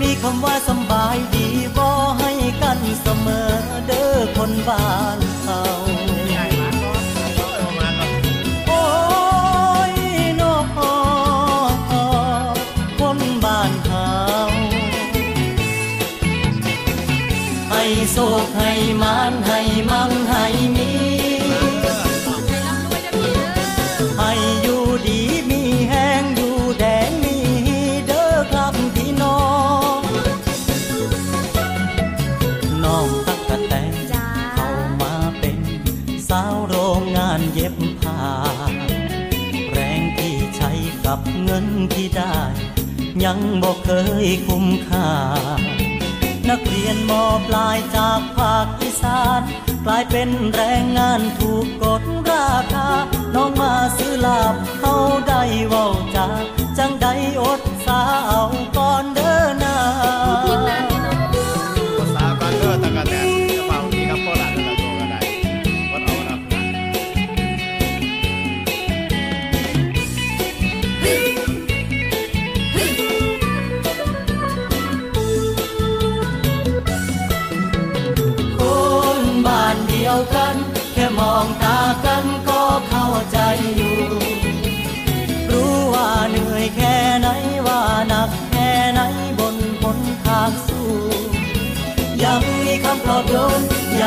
[0.00, 1.86] มีคำว่าสบายดีบ่
[2.18, 2.32] ให้
[2.62, 3.50] กันเสมอ
[3.86, 5.77] เด้อคนบ้านเขา
[18.58, 20.44] ให้มานให้มั่งให้
[20.76, 20.90] มี
[24.18, 24.32] ให้
[24.62, 27.36] อยู่ดีมีแห้งอยู่แดงมี
[28.06, 29.42] เด้อครับพี่น้อ
[29.98, 30.00] ง
[32.84, 33.94] น้องตักกะแตน
[34.54, 34.68] เข้า
[35.00, 35.58] มาเป็น
[36.28, 38.22] สาวโรงงานเย็บผ้า
[39.70, 40.70] แรงที่ใช้
[41.04, 42.38] กับเงินที่ได้
[43.24, 43.90] ยังบอกเค
[44.24, 45.08] ยคุ้มค่า
[46.50, 49.40] นักเรียนมอปลายจากภาคอีสาน
[49.84, 52.88] กลายเป็นแรงงานถูกกดราคา
[53.34, 54.94] น้องมาซื้อลาบเขา
[55.28, 56.26] ได้เว้าจา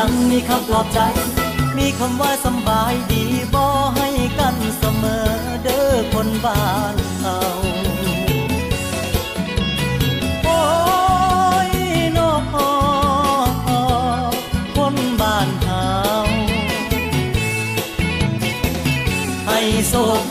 [0.02, 1.00] ังมีคำปลอบใจ
[1.78, 3.24] มีคำว่าสบายดี
[3.54, 3.64] บ่
[3.96, 5.26] ให้กันเสมอ
[5.64, 6.62] เด้อคนบ้า
[6.94, 7.38] นเขา
[10.44, 10.60] โอ้
[11.68, 11.72] ย
[12.18, 12.42] นอก
[14.76, 15.88] คนบ้านเขา
[19.46, 20.22] ให้โศก